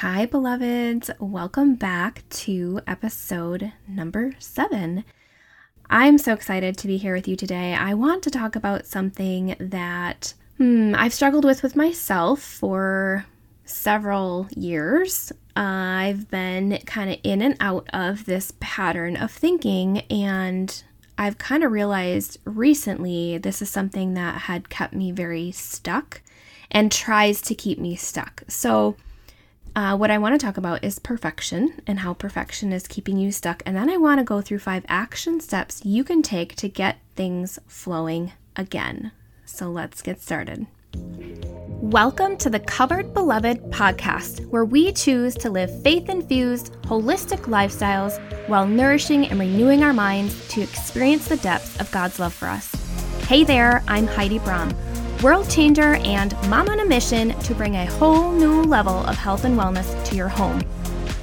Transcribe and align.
Hi, 0.00 0.24
beloveds. 0.24 1.10
Welcome 1.20 1.74
back 1.74 2.22
to 2.30 2.80
episode 2.86 3.74
number 3.86 4.32
seven. 4.38 5.04
I'm 5.90 6.16
so 6.16 6.32
excited 6.32 6.78
to 6.78 6.86
be 6.86 6.96
here 6.96 7.14
with 7.14 7.28
you 7.28 7.36
today. 7.36 7.74
I 7.74 7.92
want 7.92 8.22
to 8.22 8.30
talk 8.30 8.56
about 8.56 8.86
something 8.86 9.56
that 9.60 10.32
hmm, 10.56 10.94
I've 10.96 11.12
struggled 11.12 11.44
with 11.44 11.62
with 11.62 11.76
myself 11.76 12.40
for 12.40 13.26
several 13.66 14.48
years. 14.56 15.32
Uh, 15.54 15.60
I've 15.60 16.30
been 16.30 16.78
kind 16.86 17.10
of 17.10 17.18
in 17.22 17.42
and 17.42 17.58
out 17.60 17.86
of 17.92 18.24
this 18.24 18.54
pattern 18.58 19.18
of 19.18 19.30
thinking, 19.30 19.98
and 20.08 20.82
I've 21.18 21.36
kind 21.36 21.62
of 21.62 21.72
realized 21.72 22.38
recently 22.46 23.36
this 23.36 23.60
is 23.60 23.68
something 23.68 24.14
that 24.14 24.40
had 24.40 24.70
kept 24.70 24.94
me 24.94 25.12
very 25.12 25.50
stuck 25.50 26.22
and 26.70 26.90
tries 26.90 27.42
to 27.42 27.54
keep 27.54 27.78
me 27.78 27.96
stuck. 27.96 28.44
So, 28.48 28.96
uh, 29.76 29.96
what 29.96 30.10
I 30.10 30.18
want 30.18 30.38
to 30.38 30.44
talk 30.44 30.56
about 30.56 30.84
is 30.84 30.98
perfection 30.98 31.80
and 31.86 32.00
how 32.00 32.14
perfection 32.14 32.72
is 32.72 32.86
keeping 32.86 33.18
you 33.18 33.30
stuck. 33.30 33.62
And 33.64 33.76
then 33.76 33.88
I 33.88 33.96
want 33.96 34.18
to 34.18 34.24
go 34.24 34.40
through 34.40 34.58
five 34.58 34.84
action 34.88 35.40
steps 35.40 35.84
you 35.84 36.04
can 36.04 36.22
take 36.22 36.56
to 36.56 36.68
get 36.68 36.98
things 37.14 37.58
flowing 37.66 38.32
again. 38.56 39.12
So 39.44 39.70
let's 39.70 40.02
get 40.02 40.20
started. 40.20 40.66
Welcome 41.82 42.36
to 42.38 42.50
the 42.50 42.60
Covered 42.60 43.14
Beloved 43.14 43.70
podcast, 43.70 44.46
where 44.46 44.64
we 44.64 44.92
choose 44.92 45.34
to 45.36 45.50
live 45.50 45.82
faith 45.82 46.08
infused, 46.08 46.72
holistic 46.82 47.42
lifestyles 47.42 48.18
while 48.48 48.66
nourishing 48.66 49.26
and 49.28 49.38
renewing 49.38 49.82
our 49.82 49.92
minds 49.92 50.48
to 50.48 50.60
experience 50.60 51.28
the 51.28 51.36
depths 51.38 51.80
of 51.80 51.90
God's 51.90 52.18
love 52.18 52.34
for 52.34 52.48
us. 52.48 52.74
Hey 53.28 53.44
there, 53.44 53.82
I'm 53.86 54.06
Heidi 54.06 54.40
Brom 54.40 54.74
world 55.22 55.50
changer, 55.50 55.96
and 55.96 56.32
mom 56.48 56.68
on 56.68 56.80
a 56.80 56.84
mission 56.84 57.38
to 57.40 57.54
bring 57.54 57.76
a 57.76 57.86
whole 57.86 58.32
new 58.32 58.62
level 58.62 59.04
of 59.06 59.16
health 59.16 59.44
and 59.44 59.58
wellness 59.58 60.04
to 60.06 60.16
your 60.16 60.28
home. 60.28 60.62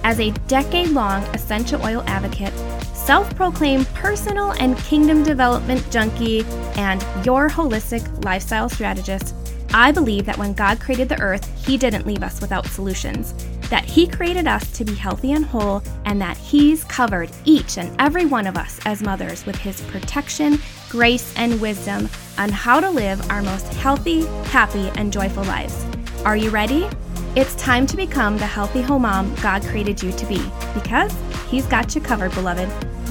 As 0.04 0.20
a 0.20 0.32
decade 0.48 0.90
long 0.90 1.24
essential 1.36 1.84
oil 1.84 2.04
advocate, 2.06 2.54
self 2.96 3.34
proclaimed 3.36 3.88
personal 3.90 4.52
and 4.54 4.78
kingdom 4.80 5.24
development 5.24 5.90
junkie, 5.92 6.46
and 6.76 7.02
your 7.26 7.50
holistic 7.50 8.24
lifestyle 8.24 8.70
strategist, 8.70 9.34
I 9.74 9.92
believe 9.92 10.26
that 10.26 10.38
when 10.38 10.54
God 10.54 10.80
created 10.80 11.10
the 11.10 11.20
earth, 11.20 11.46
He 11.66 11.78
didn't 11.78 12.06
leave 12.06 12.24
us 12.24 12.40
without 12.40 12.68
solutions. 12.68 13.34
That 13.70 13.86
He 13.86 14.08
created 14.08 14.48
us 14.48 14.72
to 14.74 14.86
be 14.86 14.94
healthy 14.94 15.34
and 15.34 15.46
whole, 15.46 15.84
and 16.06 16.22
that 16.22 16.38
He's 16.38 16.84
covered 16.86 17.30
each 17.46 17.78
and 17.78 17.94
every 18.00 18.26
one 18.26 18.48
of 18.48 18.58
us 18.58 18.80
as 18.86 19.02
mothers 19.02 19.46
with 19.46 19.56
His 19.58 19.82
protection, 19.82 20.60
grace, 20.90 21.34
and 21.36 21.60
wisdom 21.60 22.10
on 22.38 22.50
how 22.50 22.80
to 22.80 22.90
live 22.90 23.30
our 23.30 23.42
most 23.42 23.74
healthy, 23.74 24.26
happy, 24.50 24.90
and 24.96 25.12
joyful 25.12 25.44
lives. 25.44 25.86
Are 26.26 26.38
you 26.38 26.50
ready? 26.50 26.88
It's 27.36 27.56
time 27.56 27.86
to 27.88 27.98
become 27.98 28.38
the 28.38 28.48
healthy 28.48 28.82
home 28.82 29.04
mom 29.04 29.36
God 29.36 29.62
created 29.64 30.02
you 30.02 30.12
to 30.12 30.26
be 30.26 30.42
because 30.74 31.14
He's 31.50 31.66
got 31.68 31.94
you 31.94 32.02
covered, 32.02 32.34
beloved. 32.34 32.70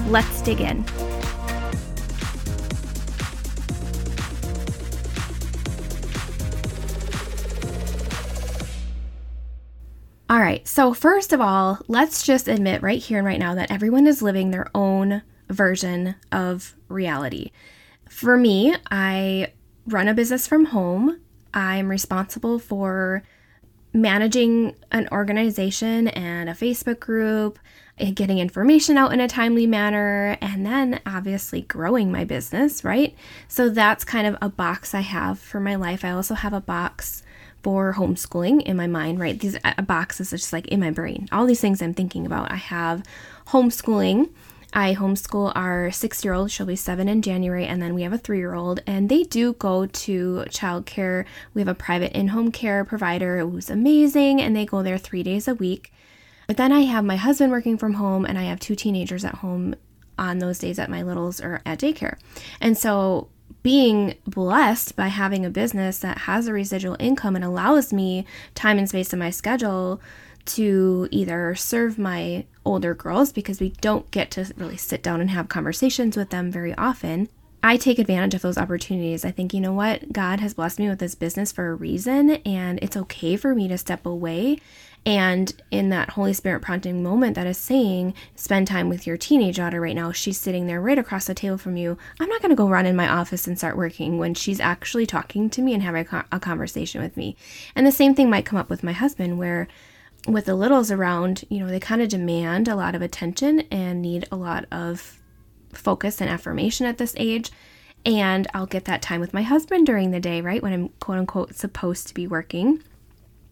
Let's 0.08 0.42
dig 0.42 0.60
in. 0.60 0.84
All 10.28 10.40
right, 10.40 10.66
so 10.66 10.92
first 10.92 11.32
of 11.32 11.40
all, 11.40 11.78
let's 11.86 12.24
just 12.24 12.48
admit 12.48 12.82
right 12.82 13.00
here 13.00 13.18
and 13.18 13.26
right 13.26 13.38
now 13.38 13.54
that 13.54 13.70
everyone 13.70 14.08
is 14.08 14.22
living 14.22 14.50
their 14.50 14.66
own 14.74 15.22
version 15.48 16.16
of 16.32 16.74
reality. 16.88 17.52
For 18.08 18.36
me, 18.36 18.74
I 18.90 19.52
run 19.86 20.08
a 20.08 20.14
business 20.14 20.48
from 20.48 20.64
home. 20.64 21.20
I'm 21.54 21.88
responsible 21.88 22.58
for 22.58 23.22
managing 23.92 24.74
an 24.90 25.08
organization 25.12 26.08
and 26.08 26.50
a 26.50 26.54
Facebook 26.54 26.98
group, 26.98 27.60
eh, 27.98 28.10
getting 28.10 28.38
information 28.38 28.98
out 28.98 29.12
in 29.12 29.20
a 29.20 29.28
timely 29.28 29.68
manner, 29.68 30.36
and 30.40 30.66
then 30.66 31.00
obviously 31.06 31.62
growing 31.62 32.10
my 32.10 32.24
business, 32.24 32.82
right? 32.82 33.14
So 33.46 33.68
that's 33.68 34.04
kind 34.04 34.26
of 34.26 34.36
a 34.42 34.48
box 34.48 34.92
I 34.92 35.02
have 35.02 35.38
for 35.38 35.60
my 35.60 35.76
life. 35.76 36.04
I 36.04 36.10
also 36.10 36.34
have 36.34 36.52
a 36.52 36.60
box 36.60 37.22
for 37.62 37.94
homeschooling 37.94 38.62
in 38.62 38.76
my 38.76 38.86
mind, 38.86 39.18
right? 39.18 39.38
These 39.38 39.58
uh, 39.64 39.82
boxes 39.82 40.32
are 40.32 40.36
just 40.36 40.52
like 40.52 40.68
in 40.68 40.80
my 40.80 40.90
brain. 40.90 41.28
All 41.32 41.46
these 41.46 41.60
things 41.60 41.82
I'm 41.82 41.94
thinking 41.94 42.26
about. 42.26 42.50
I 42.50 42.56
have 42.56 43.02
homeschooling. 43.48 44.30
I 44.72 44.94
homeschool 44.94 45.52
our 45.54 45.90
six 45.90 46.24
year 46.24 46.34
old, 46.34 46.50
she'll 46.50 46.66
be 46.66 46.76
seven 46.76 47.08
in 47.08 47.22
January, 47.22 47.64
and 47.64 47.80
then 47.80 47.94
we 47.94 48.02
have 48.02 48.12
a 48.12 48.18
three 48.18 48.38
year 48.38 48.54
old, 48.54 48.82
and 48.86 49.08
they 49.08 49.22
do 49.22 49.54
go 49.54 49.86
to 49.86 50.44
childcare. 50.48 51.24
We 51.54 51.62
have 51.62 51.68
a 51.68 51.74
private 51.74 52.12
in 52.12 52.28
home 52.28 52.52
care 52.52 52.84
provider 52.84 53.38
who's 53.38 53.70
amazing, 53.70 54.40
and 54.42 54.54
they 54.54 54.66
go 54.66 54.82
there 54.82 54.98
three 54.98 55.22
days 55.22 55.48
a 55.48 55.54
week. 55.54 55.92
But 56.46 56.58
then 56.58 56.72
I 56.72 56.80
have 56.80 57.04
my 57.04 57.16
husband 57.16 57.52
working 57.52 57.78
from 57.78 57.94
home, 57.94 58.26
and 58.26 58.38
I 58.38 58.42
have 58.42 58.60
two 58.60 58.74
teenagers 58.76 59.24
at 59.24 59.36
home 59.36 59.74
on 60.18 60.38
those 60.38 60.58
days 60.58 60.76
that 60.76 60.90
my 60.90 61.02
littles 61.02 61.40
are 61.40 61.62
at 61.64 61.78
daycare. 61.78 62.18
And 62.60 62.76
so 62.76 63.28
being 63.66 64.14
blessed 64.28 64.94
by 64.94 65.08
having 65.08 65.44
a 65.44 65.50
business 65.50 65.98
that 65.98 66.18
has 66.18 66.46
a 66.46 66.52
residual 66.52 66.96
income 67.00 67.34
and 67.34 67.44
allows 67.44 67.92
me 67.92 68.24
time 68.54 68.78
and 68.78 68.88
space 68.88 69.12
in 69.12 69.18
my 69.18 69.28
schedule 69.28 70.00
to 70.44 71.08
either 71.10 71.52
serve 71.56 71.98
my 71.98 72.44
older 72.64 72.94
girls 72.94 73.32
because 73.32 73.58
we 73.58 73.70
don't 73.80 74.08
get 74.12 74.30
to 74.30 74.54
really 74.56 74.76
sit 74.76 75.02
down 75.02 75.20
and 75.20 75.30
have 75.30 75.48
conversations 75.48 76.16
with 76.16 76.30
them 76.30 76.48
very 76.48 76.76
often. 76.76 77.28
I 77.60 77.76
take 77.76 77.98
advantage 77.98 78.34
of 78.34 78.42
those 78.42 78.56
opportunities. 78.56 79.24
I 79.24 79.32
think, 79.32 79.52
you 79.52 79.60
know 79.60 79.72
what? 79.72 80.12
God 80.12 80.38
has 80.38 80.54
blessed 80.54 80.78
me 80.78 80.88
with 80.88 81.00
this 81.00 81.16
business 81.16 81.50
for 81.50 81.72
a 81.72 81.74
reason, 81.74 82.36
and 82.46 82.78
it's 82.80 82.96
okay 82.96 83.34
for 83.34 83.52
me 83.52 83.66
to 83.66 83.76
step 83.76 84.06
away 84.06 84.60
and 85.06 85.54
in 85.70 85.90
that 85.90 86.10
Holy 86.10 86.32
Spirit 86.32 86.62
prompting 86.62 87.00
moment 87.00 87.36
that 87.36 87.46
is 87.46 87.56
saying, 87.56 88.12
spend 88.34 88.66
time 88.66 88.88
with 88.88 89.06
your 89.06 89.16
teenage 89.16 89.56
daughter 89.56 89.80
right 89.80 89.94
now, 89.94 90.10
she's 90.10 90.36
sitting 90.36 90.66
there 90.66 90.80
right 90.80 90.98
across 90.98 91.26
the 91.26 91.34
table 91.34 91.56
from 91.56 91.76
you. 91.76 91.96
I'm 92.18 92.28
not 92.28 92.42
going 92.42 92.50
to 92.50 92.56
go 92.56 92.68
run 92.68 92.86
in 92.86 92.96
my 92.96 93.08
office 93.08 93.46
and 93.46 93.56
start 93.56 93.76
working 93.76 94.18
when 94.18 94.34
she's 94.34 94.58
actually 94.58 95.06
talking 95.06 95.48
to 95.50 95.62
me 95.62 95.74
and 95.74 95.82
having 95.84 96.08
a 96.32 96.40
conversation 96.40 97.00
with 97.00 97.16
me. 97.16 97.36
And 97.76 97.86
the 97.86 97.92
same 97.92 98.16
thing 98.16 98.28
might 98.28 98.44
come 98.44 98.58
up 98.58 98.68
with 98.68 98.82
my 98.82 98.90
husband, 98.90 99.38
where 99.38 99.68
with 100.26 100.46
the 100.46 100.56
littles 100.56 100.90
around, 100.90 101.44
you 101.48 101.60
know, 101.60 101.68
they 101.68 101.78
kind 101.78 102.02
of 102.02 102.08
demand 102.08 102.66
a 102.66 102.74
lot 102.74 102.96
of 102.96 103.02
attention 103.02 103.60
and 103.70 104.02
need 104.02 104.26
a 104.32 104.36
lot 104.36 104.64
of 104.72 105.22
focus 105.72 106.20
and 106.20 106.28
affirmation 106.28 106.84
at 106.84 106.98
this 106.98 107.14
age. 107.16 107.52
And 108.04 108.48
I'll 108.52 108.66
get 108.66 108.86
that 108.86 109.02
time 109.02 109.20
with 109.20 109.32
my 109.32 109.42
husband 109.42 109.86
during 109.86 110.10
the 110.10 110.18
day, 110.18 110.40
right? 110.40 110.62
When 110.62 110.72
I'm 110.72 110.88
quote 110.98 111.18
unquote 111.18 111.54
supposed 111.54 112.08
to 112.08 112.14
be 112.14 112.26
working. 112.26 112.82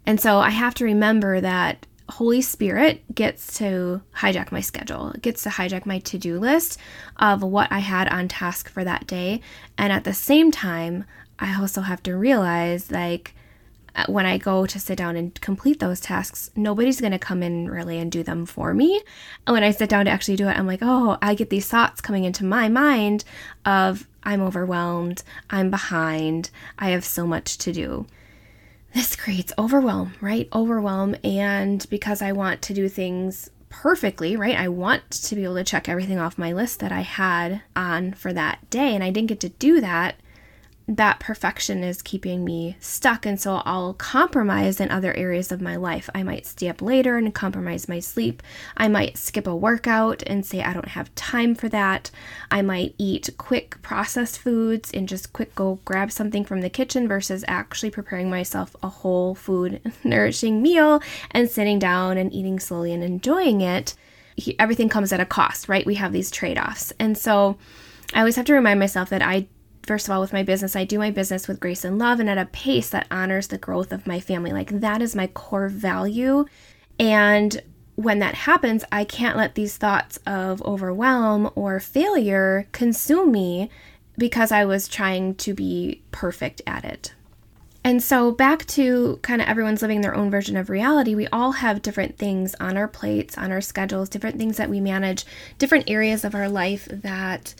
And 0.06 0.20
so 0.20 0.38
I 0.38 0.50
have 0.50 0.74
to 0.74 0.84
remember 0.84 1.40
that 1.40 1.86
Holy 2.08 2.42
Spirit 2.42 3.02
gets 3.14 3.56
to 3.58 4.02
hijack 4.16 4.52
my 4.52 4.60
schedule, 4.60 5.14
gets 5.22 5.42
to 5.44 5.48
hijack 5.48 5.86
my 5.86 5.98
to 6.00 6.18
do 6.18 6.38
list 6.38 6.78
of 7.16 7.42
what 7.42 7.72
I 7.72 7.78
had 7.78 8.08
on 8.08 8.28
task 8.28 8.68
for 8.68 8.84
that 8.84 9.06
day. 9.06 9.40
And 9.78 9.92
at 9.92 10.04
the 10.04 10.12
same 10.12 10.50
time, 10.50 11.04
I 11.38 11.58
also 11.58 11.80
have 11.80 12.02
to 12.04 12.16
realize 12.16 12.90
like, 12.90 13.34
uh, 13.96 14.04
when 14.08 14.26
I 14.26 14.38
go 14.38 14.66
to 14.66 14.80
sit 14.80 14.98
down 14.98 15.16
and 15.16 15.40
complete 15.40 15.78
those 15.78 16.00
tasks, 16.00 16.50
nobody's 16.56 17.00
going 17.00 17.12
to 17.12 17.18
come 17.18 17.42
in 17.42 17.70
really 17.70 17.98
and 17.98 18.10
do 18.10 18.22
them 18.22 18.44
for 18.44 18.74
me. 18.74 19.00
And 19.46 19.54
when 19.54 19.62
I 19.62 19.70
sit 19.70 19.88
down 19.88 20.04
to 20.04 20.10
actually 20.10 20.36
do 20.36 20.48
it, 20.48 20.58
I'm 20.58 20.66
like, 20.66 20.80
oh, 20.82 21.16
I 21.22 21.34
get 21.34 21.48
these 21.48 21.68
thoughts 21.68 22.00
coming 22.00 22.24
into 22.24 22.44
my 22.44 22.68
mind 22.68 23.24
of 23.64 24.06
I'm 24.24 24.42
overwhelmed, 24.42 25.22
I'm 25.48 25.70
behind, 25.70 26.50
I 26.78 26.90
have 26.90 27.04
so 27.04 27.26
much 27.26 27.56
to 27.58 27.72
do 27.72 28.06
this 28.94 29.16
creates 29.16 29.52
overwhelm, 29.58 30.14
right? 30.20 30.48
Overwhelm. 30.52 31.16
And 31.24 31.84
because 31.90 32.22
I 32.22 32.32
want 32.32 32.62
to 32.62 32.74
do 32.74 32.88
things 32.88 33.50
perfectly, 33.68 34.36
right? 34.36 34.56
I 34.56 34.68
want 34.68 35.10
to 35.10 35.34
be 35.34 35.42
able 35.42 35.56
to 35.56 35.64
check 35.64 35.88
everything 35.88 36.18
off 36.18 36.38
my 36.38 36.52
list 36.52 36.78
that 36.78 36.92
I 36.92 37.00
had 37.00 37.62
on 37.74 38.12
for 38.12 38.32
that 38.32 38.70
day. 38.70 38.94
And 38.94 39.02
I 39.02 39.10
didn't 39.10 39.28
get 39.28 39.40
to 39.40 39.48
do 39.48 39.80
that 39.80 40.14
that 40.86 41.18
perfection 41.18 41.82
is 41.82 42.02
keeping 42.02 42.44
me 42.44 42.76
stuck. 42.78 43.24
And 43.24 43.40
so 43.40 43.62
I'll 43.64 43.94
compromise 43.94 44.80
in 44.80 44.90
other 44.90 45.14
areas 45.14 45.50
of 45.50 45.62
my 45.62 45.76
life. 45.76 46.10
I 46.14 46.22
might 46.22 46.46
stay 46.46 46.68
up 46.68 46.82
later 46.82 47.16
and 47.16 47.34
compromise 47.34 47.88
my 47.88 48.00
sleep. 48.00 48.42
I 48.76 48.88
might 48.88 49.16
skip 49.16 49.46
a 49.46 49.56
workout 49.56 50.22
and 50.26 50.44
say 50.44 50.62
I 50.62 50.74
don't 50.74 50.88
have 50.88 51.14
time 51.14 51.54
for 51.54 51.70
that. 51.70 52.10
I 52.50 52.60
might 52.60 52.94
eat 52.98 53.30
quick 53.38 53.80
processed 53.80 54.38
foods 54.38 54.90
and 54.92 55.08
just 55.08 55.32
quick 55.32 55.54
go 55.54 55.78
grab 55.86 56.12
something 56.12 56.44
from 56.44 56.60
the 56.60 56.70
kitchen 56.70 57.08
versus 57.08 57.44
actually 57.48 57.90
preparing 57.90 58.28
myself 58.28 58.76
a 58.82 58.88
whole 58.88 59.34
food, 59.34 59.80
nourishing 60.04 60.60
meal 60.60 61.00
and 61.30 61.48
sitting 61.48 61.78
down 61.78 62.18
and 62.18 62.32
eating 62.32 62.60
slowly 62.60 62.92
and 62.92 63.02
enjoying 63.02 63.62
it. 63.62 63.94
Everything 64.58 64.88
comes 64.90 65.12
at 65.12 65.20
a 65.20 65.24
cost, 65.24 65.68
right? 65.68 65.86
We 65.86 65.94
have 65.94 66.12
these 66.12 66.30
trade 66.30 66.58
offs. 66.58 66.92
And 66.98 67.16
so 67.16 67.56
I 68.12 68.18
always 68.18 68.36
have 68.36 68.46
to 68.46 68.54
remind 68.54 68.80
myself 68.80 69.08
that 69.10 69.22
I 69.22 69.46
first 69.86 70.08
of 70.08 70.14
all, 70.14 70.20
with 70.20 70.32
my 70.32 70.42
business, 70.42 70.76
I 70.76 70.84
do 70.84 70.98
my 70.98 71.10
business 71.10 71.48
with 71.48 71.60
grace 71.60 71.84
and 71.84 71.98
love 71.98 72.20
and 72.20 72.28
at 72.28 72.38
a 72.38 72.46
pace 72.46 72.90
that 72.90 73.06
honors 73.10 73.48
the 73.48 73.58
growth 73.58 73.92
of 73.92 74.06
my 74.06 74.20
family. 74.20 74.52
Like 74.52 74.80
that 74.80 75.02
is 75.02 75.14
my 75.14 75.26
core 75.28 75.68
value. 75.68 76.46
And 76.98 77.62
when 77.96 78.18
that 78.18 78.34
happens, 78.34 78.84
I 78.90 79.04
can't 79.04 79.36
let 79.36 79.54
these 79.54 79.76
thoughts 79.76 80.18
of 80.26 80.62
overwhelm 80.62 81.50
or 81.54 81.78
failure 81.80 82.66
consume 82.72 83.30
me 83.30 83.70
because 84.16 84.52
I 84.52 84.64
was 84.64 84.88
trying 84.88 85.34
to 85.36 85.54
be 85.54 86.02
perfect 86.10 86.62
at 86.66 86.84
it. 86.84 87.14
And 87.86 88.02
so, 88.02 88.32
back 88.32 88.64
to 88.68 89.18
kind 89.20 89.42
of 89.42 89.48
everyone's 89.48 89.82
living 89.82 90.00
their 90.00 90.14
own 90.14 90.30
version 90.30 90.56
of 90.56 90.70
reality, 90.70 91.14
we 91.14 91.28
all 91.28 91.52
have 91.52 91.82
different 91.82 92.16
things 92.16 92.54
on 92.58 92.78
our 92.78 92.88
plates, 92.88 93.36
on 93.36 93.52
our 93.52 93.60
schedules, 93.60 94.08
different 94.08 94.38
things 94.38 94.56
that 94.56 94.70
we 94.70 94.80
manage, 94.80 95.26
different 95.58 95.90
areas 95.90 96.24
of 96.24 96.34
our 96.34 96.48
life 96.48 96.88
that 96.90 97.54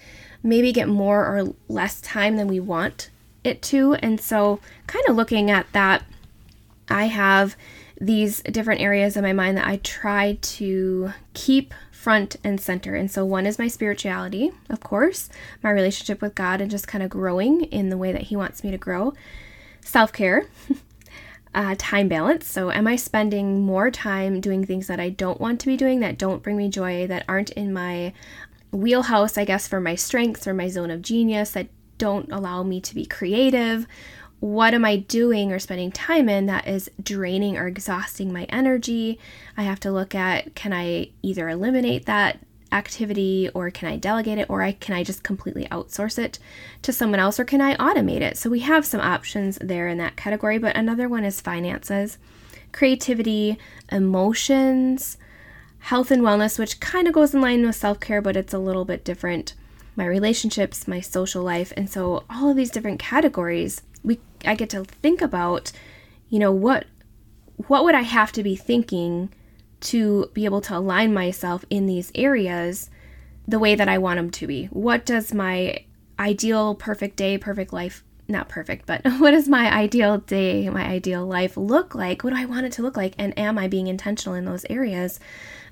maybe 0.45 0.73
get 0.73 0.87
more 0.87 1.25
or 1.25 1.55
less 1.69 2.01
time 2.03 2.37
than 2.37 2.47
we 2.47 2.61
want 2.61 3.11
it 3.43 3.63
to. 3.63 3.95
And 3.95 4.21
so, 4.21 4.61
kind 4.87 5.05
of 5.09 5.17
looking 5.17 5.51
at 5.51 5.67
that, 5.73 6.05
I 6.89 7.07
have 7.07 7.57
these 8.01 8.43
different 8.43 8.81
areas 8.81 9.17
of 9.17 9.23
my 9.23 9.33
mind 9.33 9.57
that 9.57 9.67
I 9.67 9.77
try 9.79 10.39
to 10.41 11.13
keep 11.33 11.73
front 11.91 12.37
and 12.45 12.61
center. 12.61 12.95
And 12.95 13.11
so, 13.11 13.25
one 13.25 13.47
is 13.47 13.59
my 13.59 13.69
spirituality, 13.69 14.53
of 14.69 14.81
course, 14.81 15.31
my 15.63 15.71
relationship 15.71 16.21
with 16.21 16.35
God, 16.35 16.61
and 16.61 16.71
just 16.71 16.87
kind 16.87 17.03
of 17.03 17.11
growing 17.11 17.63
in 17.65 17.89
the 17.89 17.99
way 17.99 18.13
that 18.13 18.23
He 18.23 18.37
wants 18.37 18.63
me 18.63 18.71
to 18.71 18.79
grow 18.79 19.15
self 19.81 20.13
care, 20.13 20.47
uh, 21.55 21.75
time 21.79 22.09
balance. 22.09 22.47
So, 22.47 22.71
am 22.71 22.87
I 22.87 22.97
spending 22.97 23.63
more 23.63 23.91
time 23.91 24.43
doing 24.43 24.67
things 24.67 24.87
that 24.89 25.01
I 25.01 25.09
don't 25.09 25.41
want 25.41 25.61
to 25.61 25.67
be 25.67 25.77
doing, 25.77 26.01
that 26.01 26.19
don't 26.19 26.43
bring 26.43 26.59
me 26.59 26.69
joy, 26.69 27.07
that 27.07 27.25
aren't 27.27 27.51
in 27.51 27.73
my 27.73 28.13
wheelhouse, 28.75 29.39
I 29.39 29.45
guess, 29.45 29.69
for 29.69 29.81
my 29.81 29.95
strengths 29.95 30.47
or 30.47 30.55
my 30.55 30.69
zone 30.69 30.91
of 30.91 31.03
genius, 31.03 31.53
that 31.53 31.69
don't 31.99 32.31
allow 32.33 32.63
me 32.63 32.81
to 32.81 32.95
be 32.95 33.07
creative? 33.07 33.87
What 34.41 34.75
am 34.75 34.85
I 34.85 34.97
doing 34.97 35.53
or 35.53 35.59
spending 35.59 35.91
time 35.91 36.29
in 36.29 36.47
that 36.47 36.67
is 36.67 36.91
draining 37.03 37.57
or 37.57 37.67
exhausting 37.67 38.33
my 38.33 38.45
energy? 38.45 39.19
I 39.57 39.63
have 39.63 39.81
to 39.81 39.93
look 39.93 40.15
at 40.15 40.55
can 40.55 40.73
I 40.73 41.11
either 41.23 41.49
eliminate 41.49 42.07
that 42.07 42.41
activity 42.73 43.49
or 43.55 43.71
can 43.71 43.89
I 43.89 43.97
delegate 43.97 44.39
it 44.39 44.51
or 44.51 44.61
I 44.61 44.73
can 44.73 44.95
I 44.95 45.05
just 45.05 45.23
completely 45.23 45.67
outsource 45.67 46.19
it 46.19 46.39
to 46.83 46.93
someone 46.93 47.21
else 47.21 47.39
or 47.39 47.45
can 47.45 47.61
I 47.61 47.77
automate 47.77 48.21
it? 48.21 48.37
So 48.37 48.51
we 48.51 48.61
have 48.61 48.85
some 48.85 49.01
options 49.01 49.57
there 49.63 49.89
in 49.89 49.99
that 49.99 50.17
category, 50.17 50.59
but 50.59 50.77
another 50.77 51.09
one 51.09 51.25
is 51.25 51.41
finances, 51.41 52.19
creativity, 52.73 53.57
emotions, 53.91 55.17
health 55.85 56.11
and 56.11 56.23
wellness, 56.23 56.59
which 56.59 56.81
kind 56.81 57.07
of 57.07 57.13
goes 57.13 57.35
in 57.35 57.43
line 57.43 57.65
with 57.67 57.77
self-care, 57.77 58.23
but 58.23 58.39
it's 58.39 58.55
a 58.55 58.59
little 58.59 58.87
bit 58.87 59.05
different. 59.05 59.53
My 59.97 60.07
relationships, 60.07 60.89
my 60.89 61.01
social 61.01 61.43
life, 61.43 61.75
and 61.77 61.91
so 61.91 62.25
all 62.31 62.49
of 62.49 62.57
these 62.57 62.71
different 62.71 62.99
categories, 62.99 63.83
we 64.03 64.19
I 64.47 64.55
get 64.55 64.71
to 64.71 64.85
think 64.85 65.21
about, 65.21 65.73
you 66.31 66.39
know, 66.39 66.53
what 66.53 66.87
what 67.69 67.85
would 67.85 67.95
I 67.95 68.01
have 68.01 68.33
to 68.33 68.43
be 68.43 68.57
thinking 68.57 69.31
to 69.81 70.31
be 70.33 70.47
able 70.47 70.63
to 70.63 70.77
align 70.79 71.13
myself 71.13 71.67
in 71.69 71.87
these 71.87 72.11
areas 72.15 72.89
the 73.47 73.59
way 73.59 73.75
that 73.75 73.89
I 73.89 73.99
want 73.99 74.17
them 74.17 74.31
to 74.31 74.47
be. 74.47 74.67
What 74.67 75.05
does 75.05 75.35
my 75.35 75.85
ideal 76.19 76.75
perfect 76.75 77.17
day, 77.17 77.37
perfect 77.37 77.75
life, 77.75 78.03
not 78.27 78.49
perfect, 78.49 78.87
but 78.87 79.03
what 79.19 79.33
does 79.33 79.51
my 79.51 79.71
ideal 79.71 80.17
day, 80.19 80.71
my 80.71 80.87
ideal 80.87 81.27
life 81.27 81.59
look 81.59 81.95
like? 81.95 82.25
What 82.25 82.33
do 82.33 82.41
I 82.41 82.47
want 82.47 82.65
it 82.65 82.73
to 82.73 82.83
look 82.83 82.97
like? 82.97 83.15
And 83.19 83.39
am 83.39 83.59
I 83.59 83.69
being 83.69 83.87
intentional 83.87 84.35
in 84.35 84.47
those 84.47 84.65
areas 84.71 85.21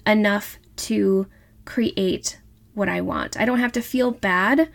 enough 0.06 0.58
to 0.76 1.26
create 1.64 2.38
what 2.75 2.88
I 2.88 3.00
want? 3.00 3.38
I 3.38 3.44
don't 3.44 3.60
have 3.60 3.72
to 3.72 3.82
feel 3.82 4.10
bad 4.10 4.69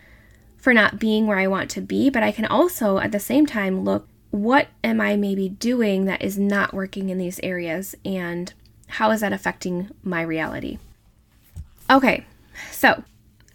for 0.56 0.72
not 0.72 0.98
being 0.98 1.26
where 1.26 1.38
I 1.38 1.46
want 1.46 1.70
to 1.70 1.80
be, 1.80 2.10
but 2.10 2.22
I 2.22 2.32
can 2.32 2.44
also 2.44 2.98
at 2.98 3.12
the 3.12 3.20
same 3.20 3.46
time 3.46 3.84
look 3.84 4.08
what 4.30 4.68
am 4.84 5.00
I 5.00 5.16
maybe 5.16 5.48
doing 5.48 6.04
that 6.04 6.22
is 6.22 6.38
not 6.38 6.74
working 6.74 7.08
in 7.08 7.18
these 7.18 7.40
areas 7.42 7.94
and 8.04 8.52
how 8.88 9.10
is 9.10 9.20
that 9.20 9.32
affecting 9.32 9.90
my 10.02 10.22
reality? 10.22 10.78
Okay, 11.90 12.26
so 12.70 13.02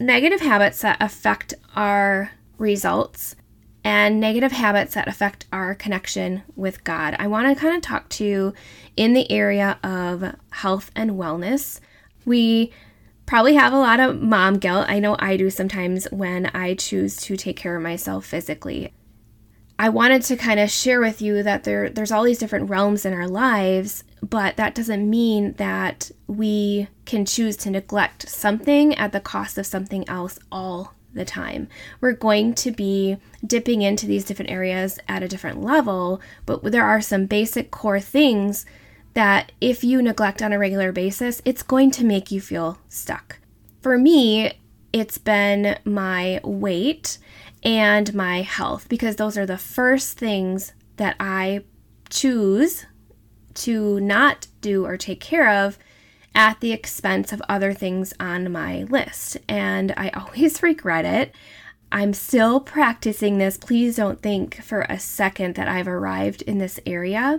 negative 0.00 0.40
habits 0.40 0.80
that 0.80 0.96
affect 1.00 1.54
our 1.76 2.32
results 2.58 3.36
and 3.84 4.18
negative 4.18 4.52
habits 4.52 4.94
that 4.94 5.06
affect 5.06 5.46
our 5.52 5.74
connection 5.74 6.42
with 6.56 6.82
God. 6.84 7.14
I 7.18 7.26
want 7.26 7.46
to 7.46 7.60
kind 7.60 7.76
of 7.76 7.82
talk 7.82 8.08
to 8.10 8.24
you 8.24 8.54
in 8.96 9.12
the 9.12 9.30
area 9.30 9.78
of 9.84 10.34
health 10.50 10.90
and 10.96 11.12
wellness. 11.12 11.80
We 12.24 12.72
probably 13.26 13.54
have 13.54 13.74
a 13.74 13.78
lot 13.78 14.00
of 14.00 14.20
mom 14.20 14.58
guilt. 14.58 14.86
I 14.88 15.00
know 15.00 15.16
I 15.18 15.36
do 15.36 15.50
sometimes 15.50 16.06
when 16.10 16.46
I 16.46 16.74
choose 16.74 17.16
to 17.18 17.36
take 17.36 17.58
care 17.58 17.76
of 17.76 17.82
myself 17.82 18.24
physically. 18.24 18.92
I 19.78 19.88
wanted 19.88 20.22
to 20.22 20.36
kind 20.36 20.60
of 20.60 20.70
share 20.70 21.00
with 21.00 21.20
you 21.20 21.42
that 21.42 21.64
there 21.64 21.90
there's 21.90 22.12
all 22.12 22.22
these 22.22 22.38
different 22.38 22.70
realms 22.70 23.04
in 23.04 23.12
our 23.12 23.26
lives, 23.26 24.04
but 24.22 24.56
that 24.56 24.74
doesn't 24.74 25.10
mean 25.10 25.54
that 25.54 26.10
we 26.26 26.88
can 27.04 27.26
choose 27.26 27.56
to 27.58 27.70
neglect 27.70 28.28
something 28.28 28.94
at 28.94 29.12
the 29.12 29.20
cost 29.20 29.58
of 29.58 29.66
something 29.66 30.08
else 30.08 30.38
all 30.50 30.94
the 31.14 31.24
time. 31.24 31.68
We're 32.00 32.12
going 32.12 32.54
to 32.54 32.70
be 32.70 33.16
dipping 33.46 33.82
into 33.82 34.06
these 34.06 34.24
different 34.24 34.50
areas 34.50 34.98
at 35.08 35.22
a 35.22 35.28
different 35.28 35.62
level, 35.62 36.20
but 36.46 36.62
there 36.62 36.84
are 36.84 37.00
some 37.00 37.26
basic 37.26 37.70
core 37.70 38.00
things 38.00 38.66
that 39.14 39.52
if 39.60 39.84
you 39.84 40.02
neglect 40.02 40.42
on 40.42 40.52
a 40.52 40.58
regular 40.58 40.92
basis, 40.92 41.40
it's 41.44 41.62
going 41.62 41.90
to 41.92 42.04
make 42.04 42.30
you 42.30 42.40
feel 42.40 42.78
stuck. 42.88 43.38
For 43.80 43.96
me, 43.96 44.60
it's 44.92 45.18
been 45.18 45.78
my 45.84 46.40
weight 46.42 47.18
and 47.62 48.12
my 48.14 48.42
health 48.42 48.88
because 48.88 49.16
those 49.16 49.38
are 49.38 49.46
the 49.46 49.58
first 49.58 50.18
things 50.18 50.72
that 50.96 51.16
I 51.18 51.64
choose 52.10 52.86
to 53.54 54.00
not 54.00 54.48
do 54.60 54.84
or 54.84 54.96
take 54.96 55.20
care 55.20 55.48
of 55.48 55.78
at 56.34 56.60
the 56.60 56.72
expense 56.72 57.32
of 57.32 57.42
other 57.48 57.72
things 57.72 58.12
on 58.18 58.50
my 58.50 58.82
list. 58.84 59.36
And 59.48 59.92
I 59.96 60.08
always 60.14 60.62
regret 60.62 61.04
it. 61.04 61.34
I'm 61.92 62.12
still 62.12 62.58
practicing 62.60 63.38
this. 63.38 63.56
Please 63.56 63.96
don't 63.96 64.20
think 64.20 64.62
for 64.62 64.82
a 64.82 64.98
second 64.98 65.54
that 65.54 65.68
I've 65.68 65.88
arrived 65.88 66.42
in 66.42 66.58
this 66.58 66.80
area. 66.84 67.38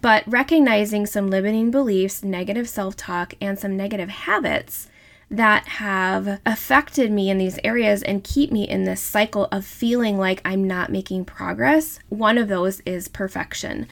But 0.00 0.24
recognizing 0.26 1.06
some 1.06 1.30
limiting 1.30 1.70
beliefs, 1.70 2.22
negative 2.22 2.68
self 2.68 2.96
talk, 2.96 3.34
and 3.40 3.58
some 3.58 3.76
negative 3.76 4.08
habits 4.08 4.88
that 5.30 5.66
have 5.66 6.40
affected 6.46 7.10
me 7.10 7.30
in 7.30 7.38
these 7.38 7.58
areas 7.64 8.02
and 8.02 8.22
keep 8.22 8.52
me 8.52 8.68
in 8.68 8.84
this 8.84 9.00
cycle 9.00 9.48
of 9.50 9.64
feeling 9.64 10.18
like 10.18 10.40
I'm 10.44 10.64
not 10.64 10.92
making 10.92 11.24
progress. 11.24 11.98
One 12.08 12.38
of 12.38 12.48
those 12.48 12.80
is 12.80 13.08
perfection. 13.08 13.88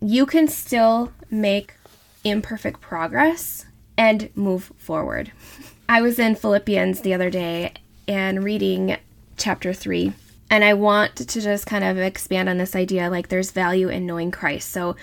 You 0.00 0.24
can 0.24 0.48
still 0.48 1.12
make 1.30 1.74
imperfect 2.24 2.80
progress 2.80 3.66
and 3.96 4.30
move 4.34 4.72
forward. 4.76 5.30
I 5.88 6.02
was 6.02 6.18
in 6.18 6.34
Philippians 6.34 7.02
the 7.02 7.14
other 7.14 7.30
day 7.30 7.74
and 8.08 8.42
reading 8.42 8.96
chapter 9.36 9.72
3 9.72 10.12
and 10.50 10.64
I 10.64 10.74
want 10.74 11.16
to 11.16 11.40
just 11.40 11.66
kind 11.66 11.84
of 11.84 11.98
expand 11.98 12.48
on 12.48 12.58
this 12.58 12.76
idea 12.76 13.10
like 13.10 13.28
there's 13.28 13.50
value 13.50 13.88
in 13.88 14.06
knowing 14.06 14.30
Christ. 14.30 14.70
So 14.70 14.96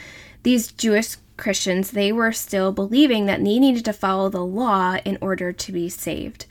these 0.43 0.71
Jewish 0.71 1.17
Christians, 1.37 1.91
they 1.91 2.11
were 2.11 2.31
still 2.31 2.71
believing 2.71 3.25
that 3.25 3.43
they 3.43 3.59
needed 3.59 3.83
to 3.85 3.93
follow 3.93 4.29
the 4.29 4.45
law 4.45 4.97
in 5.03 5.17
order 5.21 5.51
to 5.51 5.71
be 5.71 5.89
saved. 5.89 6.45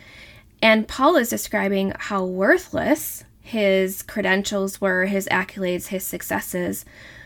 And 0.61 0.89
Paul 0.89 1.17
is 1.17 1.31
describing 1.31 1.95
how 1.99 2.25
worthless 2.25 3.25
his 3.41 4.03
credentials 4.03 4.81
were, 4.81 5.07
his 5.07 5.27
accolades, 5.29 5.87
his 5.87 6.05
successes 6.05 6.85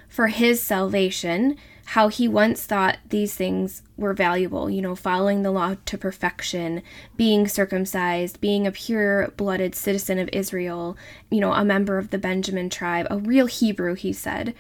for 0.09 0.29
his 0.29 0.63
salvation, 0.63 1.57
how 1.87 2.09
he 2.09 2.27
once 2.27 2.65
thought 2.65 2.99
these 3.09 3.35
things 3.35 3.83
were 3.97 4.15
valuable, 4.15 4.71
you 4.71 4.81
know, 4.81 4.97
following 4.97 5.43
the 5.43 5.51
law 5.51 5.77
to 5.85 5.99
perfection, 5.99 6.83
being 7.17 7.47
circumcised, 7.47 8.41
being 8.41 8.67
a 8.67 8.73
pure 8.73 9.29
blooded 9.37 9.75
citizen 9.75 10.19
of 10.19 10.29
Israel, 10.33 10.97
you 11.31 11.41
know, 11.41 11.53
a 11.53 11.65
member 11.65 11.99
of 11.99 12.11
the 12.11 12.19
Benjamin 12.19 12.71
tribe, 12.71 13.07
a 13.11 13.19
real 13.19 13.47
Hebrew, 13.47 13.95
he 13.95 14.13
said. 14.13 14.55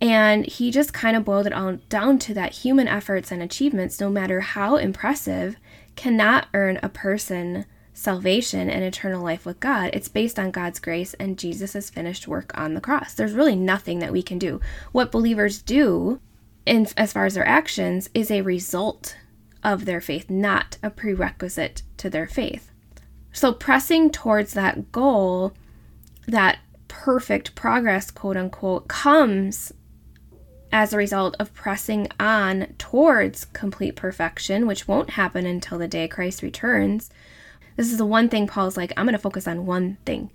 And 0.00 0.46
he 0.46 0.70
just 0.70 0.92
kind 0.92 1.16
of 1.16 1.24
boiled 1.24 1.46
it 1.46 1.52
all 1.52 1.76
down 1.88 2.18
to 2.20 2.34
that 2.34 2.52
human 2.52 2.88
efforts 2.88 3.30
and 3.30 3.42
achievements, 3.42 4.00
no 4.00 4.10
matter 4.10 4.40
how 4.40 4.76
impressive, 4.76 5.56
cannot 5.96 6.48
earn 6.52 6.78
a 6.82 6.88
person 6.88 7.66
salvation 7.94 8.68
and 8.68 8.82
eternal 8.82 9.22
life 9.22 9.46
with 9.46 9.60
God. 9.60 9.90
It's 9.92 10.08
based 10.08 10.38
on 10.38 10.50
God's 10.50 10.80
grace 10.80 11.14
and 11.14 11.38
Jesus' 11.38 11.88
finished 11.88 12.26
work 12.26 12.50
on 12.58 12.74
the 12.74 12.80
cross. 12.80 13.14
There's 13.14 13.32
really 13.32 13.54
nothing 13.54 14.00
that 14.00 14.12
we 14.12 14.22
can 14.22 14.38
do. 14.38 14.60
What 14.90 15.12
believers 15.12 15.62
do, 15.62 16.20
in, 16.66 16.86
as 16.96 17.12
far 17.12 17.26
as 17.26 17.34
their 17.34 17.46
actions, 17.46 18.08
is 18.14 18.30
a 18.30 18.42
result 18.42 19.16
of 19.62 19.84
their 19.84 20.00
faith, 20.00 20.28
not 20.28 20.76
a 20.82 20.90
prerequisite 20.90 21.82
to 21.96 22.10
their 22.10 22.26
faith. 22.26 22.70
So, 23.32 23.52
pressing 23.52 24.10
towards 24.10 24.54
that 24.54 24.92
goal, 24.92 25.52
that 26.26 26.58
perfect 26.88 27.54
progress, 27.54 28.10
quote 28.10 28.36
unquote, 28.36 28.88
comes 28.88 29.72
as 30.70 30.92
a 30.92 30.96
result 30.96 31.36
of 31.38 31.54
pressing 31.54 32.08
on 32.18 32.66
towards 32.78 33.44
complete 33.44 33.96
perfection, 33.96 34.66
which 34.66 34.88
won't 34.88 35.10
happen 35.10 35.46
until 35.46 35.78
the 35.78 35.88
day 35.88 36.08
Christ 36.08 36.42
returns. 36.42 37.10
This 37.76 37.90
is 37.90 37.98
the 37.98 38.06
one 38.06 38.28
thing 38.28 38.46
Paul's 38.46 38.76
like, 38.76 38.92
I'm 38.96 39.06
going 39.06 39.12
to 39.12 39.18
focus 39.18 39.46
on 39.46 39.66
one 39.66 39.98
thing. 40.04 40.30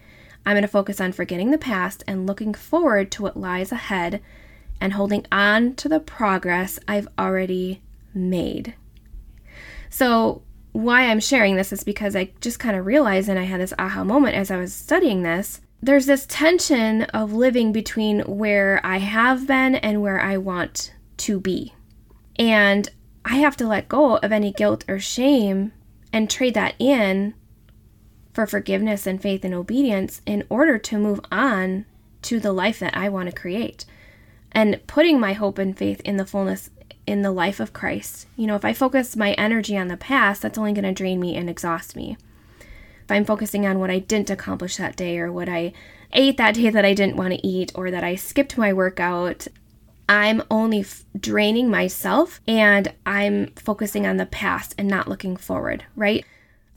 I'm 0.45 0.53
going 0.53 0.61
to 0.61 0.67
focus 0.67 1.01
on 1.01 1.11
forgetting 1.11 1.51
the 1.51 1.57
past 1.57 2.03
and 2.07 2.25
looking 2.25 2.53
forward 2.53 3.11
to 3.11 3.21
what 3.21 3.37
lies 3.37 3.71
ahead 3.71 4.21
and 4.81 4.93
holding 4.93 5.25
on 5.31 5.75
to 5.75 5.89
the 5.89 5.99
progress 5.99 6.79
I've 6.87 7.07
already 7.17 7.81
made. 8.13 8.75
So, 9.89 10.43
why 10.71 11.05
I'm 11.07 11.19
sharing 11.19 11.55
this 11.55 11.73
is 11.73 11.83
because 11.83 12.15
I 12.15 12.31
just 12.41 12.59
kind 12.59 12.77
of 12.77 12.85
realized, 12.85 13.27
and 13.27 13.39
I 13.39 13.43
had 13.43 13.59
this 13.59 13.73
aha 13.79 14.03
moment 14.03 14.35
as 14.35 14.51
I 14.51 14.57
was 14.57 14.73
studying 14.73 15.23
this, 15.23 15.61
there's 15.81 16.05
this 16.05 16.25
tension 16.27 17.03
of 17.03 17.33
living 17.33 17.71
between 17.71 18.19
where 18.21 18.79
I 18.83 18.97
have 18.97 19.47
been 19.47 19.75
and 19.75 20.01
where 20.01 20.19
I 20.19 20.37
want 20.37 20.93
to 21.17 21.39
be. 21.39 21.73
And 22.37 22.89
I 23.25 23.37
have 23.37 23.57
to 23.57 23.67
let 23.67 23.89
go 23.89 24.17
of 24.17 24.31
any 24.31 24.51
guilt 24.51 24.85
or 24.87 24.99
shame 24.99 25.73
and 26.13 26.29
trade 26.29 26.53
that 26.53 26.75
in 26.79 27.33
for 28.33 28.45
forgiveness 28.45 29.07
and 29.07 29.21
faith 29.21 29.43
and 29.43 29.53
obedience 29.53 30.21
in 30.25 30.45
order 30.49 30.77
to 30.77 30.97
move 30.97 31.19
on 31.31 31.85
to 32.23 32.39
the 32.39 32.53
life 32.53 32.79
that 32.79 32.95
I 32.95 33.09
want 33.09 33.29
to 33.29 33.35
create. 33.35 33.85
And 34.51 34.79
putting 34.87 35.19
my 35.19 35.33
hope 35.33 35.57
and 35.57 35.77
faith 35.77 36.01
in 36.01 36.17
the 36.17 36.25
fullness 36.25 36.69
in 37.05 37.21
the 37.21 37.31
life 37.31 37.59
of 37.59 37.73
Christ. 37.73 38.27
You 38.35 38.47
know, 38.47 38.55
if 38.55 38.63
I 38.63 38.73
focus 38.73 39.15
my 39.15 39.31
energy 39.33 39.77
on 39.77 39.87
the 39.87 39.97
past, 39.97 40.41
that's 40.41 40.57
only 40.57 40.73
going 40.73 40.83
to 40.83 40.91
drain 40.91 41.19
me 41.19 41.35
and 41.35 41.49
exhaust 41.49 41.95
me. 41.95 42.17
If 43.03 43.11
I'm 43.11 43.25
focusing 43.25 43.65
on 43.65 43.79
what 43.79 43.89
I 43.89 43.97
didn't 43.99 44.29
accomplish 44.29 44.77
that 44.77 44.95
day 44.95 45.17
or 45.17 45.31
what 45.31 45.49
I 45.49 45.73
ate 46.13 46.37
that 46.37 46.55
day 46.55 46.69
that 46.69 46.85
I 46.85 46.93
didn't 46.93 47.15
want 47.15 47.33
to 47.33 47.47
eat 47.47 47.71
or 47.73 47.89
that 47.89 48.03
I 48.03 48.15
skipped 48.15 48.57
my 48.57 48.71
workout, 48.71 49.47
I'm 50.07 50.43
only 50.51 50.81
f- 50.81 51.03
draining 51.19 51.69
myself 51.69 52.41
and 52.47 52.93
I'm 53.05 53.47
focusing 53.55 54.05
on 54.05 54.17
the 54.17 54.25
past 54.27 54.75
and 54.77 54.87
not 54.87 55.07
looking 55.07 55.35
forward, 55.35 55.85
right? 55.95 56.25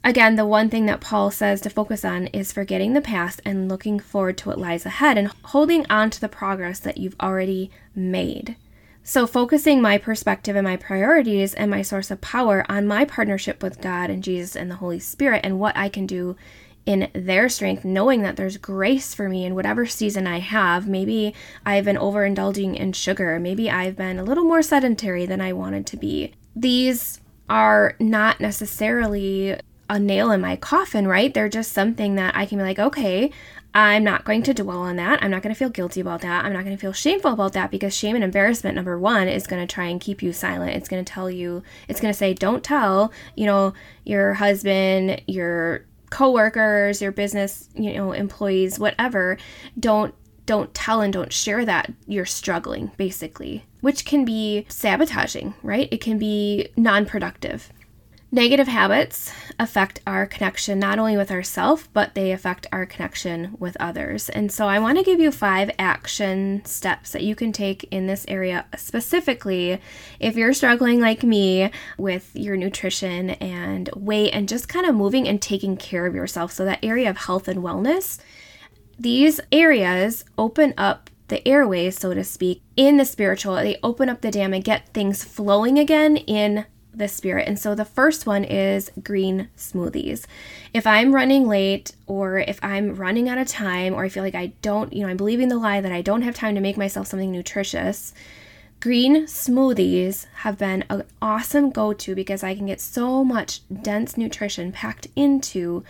Again, 0.05 0.35
the 0.35 0.45
one 0.45 0.69
thing 0.69 0.85
that 0.87 0.99
Paul 0.99 1.31
says 1.31 1.61
to 1.61 1.69
focus 1.69 2.03
on 2.03 2.27
is 2.27 2.51
forgetting 2.51 2.91
the 2.91 3.01
past 3.01 3.41
and 3.45 3.69
looking 3.69 3.99
forward 3.99 4.37
to 4.39 4.49
what 4.49 4.59
lies 4.59 4.85
ahead 4.85 5.17
and 5.17 5.31
holding 5.45 5.85
on 5.89 6.09
to 6.09 6.19
the 6.19 6.27
progress 6.27 6.79
that 6.79 6.97
you've 6.97 7.15
already 7.21 7.71
made. 7.95 8.57
So, 9.05 9.25
focusing 9.25 9.81
my 9.81 9.97
perspective 9.97 10.55
and 10.55 10.65
my 10.65 10.75
priorities 10.75 11.53
and 11.53 11.71
my 11.71 11.81
source 11.81 12.11
of 12.11 12.21
power 12.21 12.65
on 12.69 12.87
my 12.87 13.05
partnership 13.05 13.63
with 13.63 13.81
God 13.81 14.09
and 14.09 14.23
Jesus 14.23 14.55
and 14.55 14.69
the 14.69 14.75
Holy 14.75 14.99
Spirit 14.99 15.41
and 15.43 15.59
what 15.59 15.75
I 15.75 15.87
can 15.87 16.05
do 16.05 16.35
in 16.85 17.09
their 17.13 17.47
strength, 17.47 17.85
knowing 17.85 18.21
that 18.23 18.35
there's 18.35 18.57
grace 18.57 19.13
for 19.13 19.29
me 19.29 19.45
in 19.45 19.55
whatever 19.55 19.85
season 19.85 20.27
I 20.27 20.39
have. 20.39 20.87
Maybe 20.87 21.33
I've 21.65 21.85
been 21.85 21.97
overindulging 21.97 22.75
in 22.77 22.91
sugar. 22.91 23.39
Maybe 23.39 23.69
I've 23.69 23.95
been 23.95 24.19
a 24.19 24.23
little 24.23 24.43
more 24.43 24.61
sedentary 24.61 25.25
than 25.25 25.39
I 25.39 25.53
wanted 25.53 25.85
to 25.87 25.97
be. 25.97 26.33
These 26.55 27.21
are 27.49 27.95
not 27.99 28.41
necessarily 28.41 29.59
a 29.89 29.99
nail 29.99 30.31
in 30.31 30.41
my 30.41 30.55
coffin, 30.55 31.07
right? 31.07 31.33
They're 31.33 31.49
just 31.49 31.71
something 31.71 32.15
that 32.15 32.35
I 32.35 32.45
can 32.45 32.57
be 32.57 32.63
like, 32.63 32.79
okay, 32.79 33.31
I'm 33.75 34.03
not 34.03 34.23
going 34.23 34.43
to 34.43 34.53
dwell 34.53 34.79
on 34.79 34.97
that. 34.97 35.23
I'm 35.23 35.31
not 35.31 35.41
going 35.41 35.53
to 35.53 35.57
feel 35.57 35.69
guilty 35.69 35.99
about 35.99 36.21
that. 36.21 36.45
I'm 36.45 36.53
not 36.53 36.63
going 36.63 36.75
to 36.75 36.81
feel 36.81 36.93
shameful 36.93 37.33
about 37.33 37.53
that 37.53 37.71
because 37.71 37.95
shame 37.95 38.15
and 38.15 38.23
embarrassment, 38.23 38.75
number 38.75 38.99
one, 38.99 39.27
is 39.27 39.47
going 39.47 39.65
to 39.65 39.73
try 39.73 39.85
and 39.85 39.99
keep 39.99 40.21
you 40.21 40.31
silent. 40.31 40.75
It's 40.75 40.87
going 40.87 41.03
to 41.03 41.11
tell 41.11 41.29
you, 41.29 41.63
it's 41.87 41.99
going 41.99 42.13
to 42.13 42.17
say, 42.17 42.33
don't 42.33 42.63
tell, 42.63 43.11
you 43.35 43.45
know, 43.45 43.73
your 44.03 44.35
husband, 44.35 45.21
your 45.25 45.85
coworkers, 46.11 47.01
your 47.01 47.11
business, 47.11 47.67
you 47.73 47.93
know, 47.93 48.11
employees, 48.11 48.77
whatever. 48.77 49.37
Don't 49.79 50.13
don't 50.45 50.73
tell 50.73 50.99
and 50.99 51.13
don't 51.13 51.31
share 51.31 51.63
that 51.63 51.91
you're 52.05 52.25
struggling, 52.25 52.91
basically, 52.97 53.65
which 53.79 54.03
can 54.05 54.25
be 54.25 54.65
sabotaging, 54.67 55.53
right? 55.63 55.87
It 55.89 56.01
can 56.01 56.17
be 56.17 56.67
non 56.75 57.05
productive. 57.05 57.71
Negative 58.33 58.67
habits 58.67 59.31
affect 59.59 59.99
our 60.07 60.25
connection 60.25 60.79
not 60.79 60.97
only 60.97 61.15
with 61.15 61.29
ourselves, 61.29 61.87
but 61.93 62.15
they 62.15 62.31
affect 62.31 62.65
our 62.71 62.83
connection 62.83 63.55
with 63.59 63.77
others. 63.79 64.27
And 64.27 64.51
so 64.51 64.65
I 64.67 64.79
want 64.79 64.97
to 64.97 65.03
give 65.03 65.19
you 65.19 65.31
five 65.31 65.69
action 65.77 66.65
steps 66.65 67.11
that 67.11 67.21
you 67.21 67.35
can 67.35 67.51
take 67.51 67.83
in 67.91 68.07
this 68.07 68.25
area 68.27 68.65
specifically 68.75 69.79
if 70.19 70.35
you're 70.35 70.51
struggling 70.55 70.99
like 70.99 71.21
me 71.21 71.69
with 71.99 72.35
your 72.35 72.57
nutrition 72.57 73.29
and 73.29 73.91
weight 73.95 74.31
and 74.31 74.49
just 74.49 74.67
kind 74.67 74.87
of 74.87 74.95
moving 74.95 75.27
and 75.27 75.39
taking 75.39 75.77
care 75.77 76.07
of 76.07 76.15
yourself. 76.15 76.51
So, 76.51 76.65
that 76.65 76.83
area 76.83 77.11
of 77.11 77.17
health 77.17 77.47
and 77.47 77.61
wellness, 77.61 78.17
these 78.97 79.41
areas 79.51 80.25
open 80.39 80.73
up 80.75 81.11
the 81.27 81.47
airways, 81.47 81.99
so 81.99 82.15
to 82.15 82.23
speak, 82.23 82.63
in 82.75 82.97
the 82.97 83.05
spiritual. 83.05 83.53
They 83.57 83.77
open 83.83 84.09
up 84.09 84.21
the 84.21 84.31
dam 84.31 84.53
and 84.55 84.63
get 84.63 84.89
things 84.89 85.23
flowing 85.23 85.77
again 85.77 86.17
in 86.17 86.65
the 86.93 87.07
spirit. 87.07 87.47
And 87.47 87.57
so 87.57 87.75
the 87.75 87.85
first 87.85 88.25
one 88.25 88.43
is 88.43 88.91
green 89.03 89.49
smoothies. 89.57 90.25
If 90.73 90.85
I'm 90.85 91.13
running 91.13 91.47
late 91.47 91.93
or 92.07 92.39
if 92.39 92.59
I'm 92.63 92.95
running 92.95 93.27
out 93.29 93.37
of 93.37 93.47
time 93.47 93.93
or 93.93 94.03
I 94.03 94.09
feel 94.09 94.23
like 94.23 94.35
I 94.35 94.53
don't, 94.61 94.93
you 94.93 95.01
know, 95.01 95.09
I'm 95.09 95.17
believing 95.17 95.47
the 95.47 95.57
lie 95.57 95.81
that 95.81 95.91
I 95.91 96.01
don't 96.01 96.21
have 96.21 96.35
time 96.35 96.55
to 96.55 96.61
make 96.61 96.77
myself 96.77 97.07
something 97.07 97.31
nutritious, 97.31 98.13
green 98.79 99.23
smoothies 99.25 100.27
have 100.37 100.57
been 100.57 100.83
an 100.89 101.03
awesome 101.21 101.71
go 101.71 101.93
to 101.93 102.15
because 102.15 102.43
I 102.43 102.55
can 102.55 102.65
get 102.67 102.81
so 102.81 103.23
much 103.23 103.61
dense 103.81 104.17
nutrition 104.17 104.71
packed 104.71 105.07
into 105.15 105.83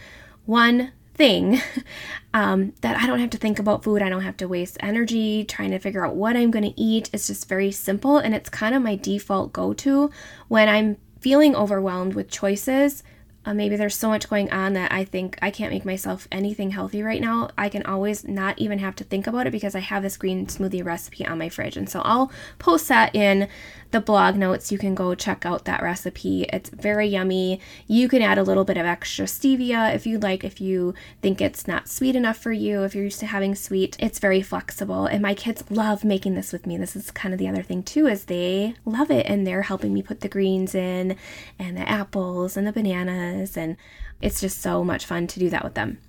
one 0.46 0.92
thing 1.14 1.62
um, 2.34 2.74
that 2.82 2.98
I 2.98 3.08
don't 3.08 3.20
have 3.20 3.30
to 3.32 3.38
think 3.38 3.60
about 3.60 3.84
food. 3.84 4.02
I 4.02 4.10
don't 4.10 4.22
have 4.22 4.38
to 4.38 4.48
waste 4.48 4.78
energy 4.80 5.44
trying 5.44 5.72
to 5.72 5.80
figure 5.80 6.06
out 6.06 6.16
what 6.16 6.36
I'm 6.36 6.52
going 6.52 6.66
to 6.72 6.82
eat. 6.82 7.10
It's 7.14 7.28
just 7.28 7.48
very 7.48 7.72
simple 7.72 8.18
and 8.18 8.34
it's 8.34 8.50
kind 8.50 8.76
of 8.76 8.82
my 8.82 8.96
default 8.96 9.54
go 9.54 9.74
to 9.74 10.12
when 10.48 10.70
I'm 10.70 10.98
feeling 11.20 11.56
overwhelmed 11.56 12.16
with 12.16 12.30
choices 12.30 13.04
uh, 13.46 13.54
maybe 13.54 13.76
there's 13.76 13.96
so 13.96 14.08
much 14.08 14.30
going 14.30 14.52
on 14.52 14.74
that 14.74 14.92
I 14.92 15.04
think 15.04 15.38
I 15.42 15.52
can't 15.52 15.72
make 15.72 15.84
myself 15.84 16.28
anything 16.32 16.72
healthy 16.72 17.04
right 17.04 17.20
now. 17.20 17.50
I 17.58 17.68
can 17.68 17.84
always 17.84 18.26
not 18.26 18.58
even 18.58 18.80
have 18.80 18.96
to 18.98 19.04
think 19.04 19.28
about 19.28 19.48
it 19.48 19.52
because 19.52 19.76
I 19.76 19.80
have 19.80 20.02
this 20.02 20.16
green 20.16 20.48
smoothie 20.48 20.84
recipe 20.84 21.26
on 21.26 21.40
my 21.40 21.50
fridge. 21.50 21.76
And 21.76 21.90
so 21.90 22.02
I'll 22.06 22.32
post 22.58 22.88
that 22.88 23.14
in 23.14 23.50
the 23.94 24.02
blog 24.02 24.36
notes. 24.36 24.72
You 24.72 24.78
can 24.78 24.96
go 24.96 25.16
check 25.16 25.46
out 25.46 25.64
that 25.66 25.82
recipe. 25.82 26.44
It's 26.52 26.70
very 26.70 27.08
yummy. 27.08 27.62
You 27.88 28.10
can 28.10 28.22
add 28.22 28.38
a 28.38 28.44
little 28.44 28.66
bit 28.66 28.76
of 28.76 28.86
extra 28.86 29.26
stevia 29.26 29.96
if 29.96 30.06
you'd 30.06 30.24
like, 30.24 30.44
if 30.44 30.60
you 30.60 30.94
think 31.22 31.40
it's 31.40 31.68
not 31.68 31.88
sweet 31.88 32.16
enough 32.16 32.38
for 32.38 32.52
you, 32.52 32.84
if 32.84 32.94
you're 32.94 33.06
used 33.06 33.22
to 33.22 33.28
having 33.28 33.56
sweet. 33.56 33.96
It's 34.00 34.20
very 34.20 34.42
flexible. 34.42 35.06
And 35.06 35.22
my 35.22 35.34
kids 35.34 35.64
love 35.70 36.04
making 36.04 36.36
this 36.36 36.52
with 36.52 36.68
me. 36.68 36.76
This 36.76 36.96
is 36.96 37.12
kind 37.12 37.34
of 37.34 37.40
the 37.40 37.48
other 37.48 37.64
thing 37.64 37.84
too, 37.84 38.08
is 38.08 38.26
they 38.26 38.76
love 38.84 39.10
it 39.10 39.28
and 39.28 39.48
they're 39.48 39.62
helping 39.62 39.94
me 39.94 40.02
put 40.02 40.22
the 40.22 40.28
greens 40.28 40.76
in 40.76 41.16
and 41.58 41.78
the 41.78 41.88
apples 41.88 42.58
and 42.58 42.68
the 42.68 42.74
bananas 42.74 43.56
and 43.56 43.78
it's 44.22 44.42
just 44.42 44.62
so 44.62 44.84
much 44.84 45.06
fun 45.06 45.28
to 45.28 45.40
do 45.40 45.50
that 45.50 45.64
with 45.64 45.76
them. 45.76 46.00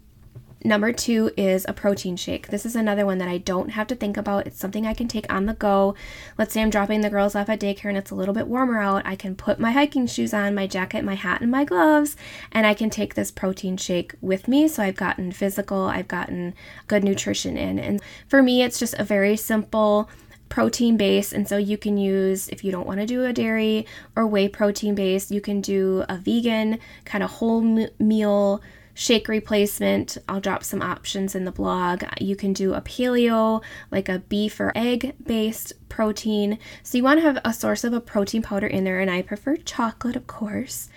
Number 0.66 0.94
two 0.94 1.30
is 1.36 1.66
a 1.68 1.74
protein 1.74 2.16
shake. 2.16 2.48
This 2.48 2.64
is 2.64 2.74
another 2.74 3.04
one 3.04 3.18
that 3.18 3.28
I 3.28 3.36
don't 3.36 3.72
have 3.72 3.86
to 3.88 3.94
think 3.94 4.16
about. 4.16 4.46
It's 4.46 4.58
something 4.58 4.86
I 4.86 4.94
can 4.94 5.08
take 5.08 5.30
on 5.30 5.44
the 5.44 5.52
go. 5.52 5.94
Let's 6.38 6.54
say 6.54 6.62
I'm 6.62 6.70
dropping 6.70 7.02
the 7.02 7.10
girls 7.10 7.34
off 7.34 7.50
at 7.50 7.60
daycare 7.60 7.90
and 7.90 7.98
it's 7.98 8.10
a 8.10 8.14
little 8.14 8.32
bit 8.32 8.46
warmer 8.46 8.80
out. 8.80 9.04
I 9.04 9.14
can 9.14 9.36
put 9.36 9.60
my 9.60 9.72
hiking 9.72 10.06
shoes 10.06 10.32
on, 10.32 10.54
my 10.54 10.66
jacket, 10.66 11.04
my 11.04 11.16
hat, 11.16 11.42
and 11.42 11.50
my 11.50 11.64
gloves, 11.64 12.16
and 12.50 12.66
I 12.66 12.72
can 12.72 12.88
take 12.88 13.12
this 13.12 13.30
protein 13.30 13.76
shake 13.76 14.14
with 14.22 14.48
me. 14.48 14.66
So 14.66 14.82
I've 14.82 14.96
gotten 14.96 15.32
physical, 15.32 15.82
I've 15.82 16.08
gotten 16.08 16.54
good 16.86 17.04
nutrition 17.04 17.58
in. 17.58 17.78
And 17.78 18.00
for 18.26 18.42
me, 18.42 18.62
it's 18.62 18.78
just 18.78 18.94
a 18.94 19.04
very 19.04 19.36
simple 19.36 20.08
protein 20.48 20.96
base 20.96 21.32
and 21.32 21.48
so 21.48 21.56
you 21.56 21.76
can 21.76 21.96
use 21.96 22.48
if 22.48 22.62
you 22.62 22.70
don't 22.70 22.86
want 22.86 23.00
to 23.00 23.06
do 23.06 23.24
a 23.24 23.32
dairy 23.32 23.84
or 24.14 24.24
whey 24.26 24.46
protein 24.46 24.94
base 24.94 25.30
you 25.30 25.40
can 25.40 25.60
do 25.60 26.04
a 26.08 26.16
vegan 26.16 26.78
kind 27.04 27.24
of 27.24 27.30
whole 27.30 27.60
meal 27.98 28.62
shake 28.94 29.28
replacement 29.28 30.16
i'll 30.28 30.40
drop 30.40 30.62
some 30.64 30.80
options 30.80 31.34
in 31.34 31.44
the 31.44 31.52
blog 31.52 32.04
you 32.20 32.36
can 32.36 32.52
do 32.52 32.74
a 32.74 32.80
paleo 32.80 33.62
like 33.90 34.08
a 34.08 34.20
beef 34.20 34.58
or 34.60 34.72
egg 34.74 35.14
based 35.22 35.72
protein 35.88 36.58
so 36.82 36.96
you 36.96 37.04
want 37.04 37.18
to 37.18 37.26
have 37.26 37.38
a 37.44 37.52
source 37.52 37.84
of 37.84 37.92
a 37.92 38.00
protein 38.00 38.42
powder 38.42 38.66
in 38.66 38.84
there 38.84 39.00
and 39.00 39.10
i 39.10 39.20
prefer 39.20 39.56
chocolate 39.56 40.16
of 40.16 40.26
course 40.26 40.88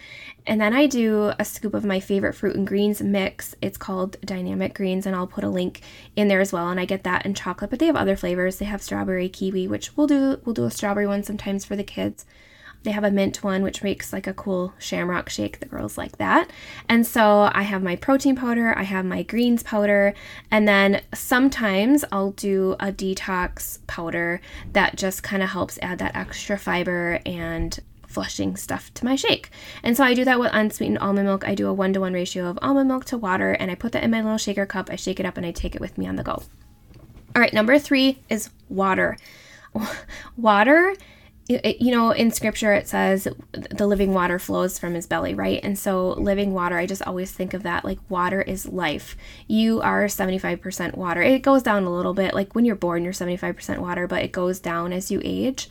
and 0.48 0.62
then 0.62 0.74
I 0.74 0.88
do 0.88 1.34
a 1.38 1.44
scoop 1.44 1.74
of 1.74 1.84
my 1.84 2.00
favorite 2.00 2.34
fruit 2.34 2.56
and 2.56 2.66
greens 2.66 3.02
mix. 3.02 3.54
It's 3.62 3.78
called 3.78 4.16
Dynamic 4.22 4.74
Greens, 4.74 5.06
and 5.06 5.14
I'll 5.14 5.28
put 5.28 5.44
a 5.44 5.50
link 5.50 5.82
in 6.16 6.30
there 6.30 6.40
as 6.40 6.54
well. 6.54 6.70
And 6.70 6.80
I 6.80 6.86
get 6.86 7.04
that 7.04 7.26
in 7.26 7.34
chocolate, 7.34 7.70
but 7.70 7.80
they 7.80 7.86
have 7.86 7.98
other 7.98 8.16
flavors. 8.16 8.56
They 8.56 8.66
have 8.66 8.82
strawberry, 8.82 9.28
kiwi, 9.28 9.68
which 9.68 9.98
we'll 9.98 10.08
do. 10.08 10.40
We'll 10.46 10.56
do 10.56 10.64
a 10.64 10.72
strawberry 10.72 11.06
one 11.06 11.24
sometimes 11.24 11.66
for 11.66 11.76
the 11.76 11.84
kids. 11.84 12.26
They 12.84 12.92
have 12.92 13.04
a 13.04 13.12
mint 13.12 13.44
one, 13.44 13.64
which 13.64 13.84
makes 13.84 14.14
like 14.14 14.28
a 14.28 14.34
cool 14.34 14.74
shamrock 14.78 15.30
shake. 15.30 15.60
The 15.60 15.66
girls 15.66 15.98
like 15.98 16.18
that. 16.18 16.50
And 16.88 17.06
so 17.06 17.50
I 17.54 17.64
have 17.64 17.84
my 17.84 17.96
protein 17.96 18.36
powder, 18.36 18.74
I 18.78 18.84
have 18.84 19.06
my 19.06 19.24
greens 19.24 19.64
powder, 19.64 20.14
and 20.52 20.68
then 20.68 21.02
sometimes 21.14 22.06
I'll 22.12 22.32
do 22.32 22.76
a 22.80 22.92
detox 22.92 23.80
powder 23.88 24.42
that 24.74 24.96
just 24.96 25.24
kind 25.24 25.44
of 25.44 25.50
helps 25.50 25.78
add 25.82 26.00
that 26.00 26.16
extra 26.16 26.58
fiber 26.58 27.20
and 27.26 27.80
flushing 28.08 28.56
stuff 28.56 28.94
to 28.96 29.06
my 29.06 29.16
shake. 29.16 29.50
And 29.84 29.96
so 29.96 30.04
I 30.04 30.14
do 30.14 30.26
that 30.26 30.40
with 30.40 30.50
unsweetened 30.54 31.00
almond 31.00 31.28
milk. 31.28 31.48
I 31.48 31.56
do 31.56 31.68
a 31.68 31.74
one 31.74 31.94
to 31.94 32.00
one 32.00 32.14
ratio 32.14 32.48
of 32.48 32.58
almond 32.62 32.88
milk 32.88 33.06
to 33.06 33.18
water, 33.18 33.52
and 33.52 33.70
I 33.70 33.76
put 33.76 33.92
that 33.92 34.04
in 34.04 34.12
my 34.12 34.22
little 34.22 34.38
shaker 34.38 34.66
cup. 34.66 34.90
I 34.90 34.96
shake 34.96 35.20
it 35.20 35.26
up 35.26 35.38
and 35.38 35.46
I 35.46 35.52
take 35.52 35.76
it 35.76 35.82
with 35.82 35.98
me 35.98 36.08
on 36.08 36.16
the 36.16 36.24
go. 36.24 36.42
All 37.36 37.42
right, 37.42 37.54
number 37.54 37.78
three 37.78 38.20
is 38.30 38.50
water. 38.70 39.18
water 40.38 40.96
it, 41.50 41.82
you 41.82 41.92
know, 41.92 42.12
in 42.12 42.32
scripture 42.32 42.74
it 42.74 42.88
says 42.88 43.28
the 43.52 43.88
living 43.88 44.14
water 44.14 44.38
flows 44.38 44.78
from 44.78 44.96
his 44.96 45.08
belly, 45.08 45.34
right? 45.34 45.62
And 45.64 45.80
so, 45.80 46.10
living 46.10 46.54
water, 46.54 46.78
I 46.78 46.86
just 46.86 47.02
always 47.04 47.32
think 47.32 47.54
of 47.54 47.64
that 47.64 47.86
like 47.86 48.00
water 48.10 48.42
is 48.42 48.68
life. 48.68 49.16
You 49.48 49.82
are 49.82 50.06
75% 50.06 50.96
water. 50.98 51.22
It 51.22 51.44
goes 51.44 51.64
down 51.64 51.84
a 51.84 51.94
little 51.94 52.14
bit, 52.14 52.34
like 52.34 52.54
when 52.54 52.66
you're 52.66 52.76
born, 52.76 53.04
you're 53.04 53.14
75% 53.14 53.78
water, 53.80 54.08
but 54.08 54.24
it 54.24 54.32
goes 54.32 54.60
down 54.60 54.92
as 54.92 55.10
you 55.10 55.22
age. 55.24 55.70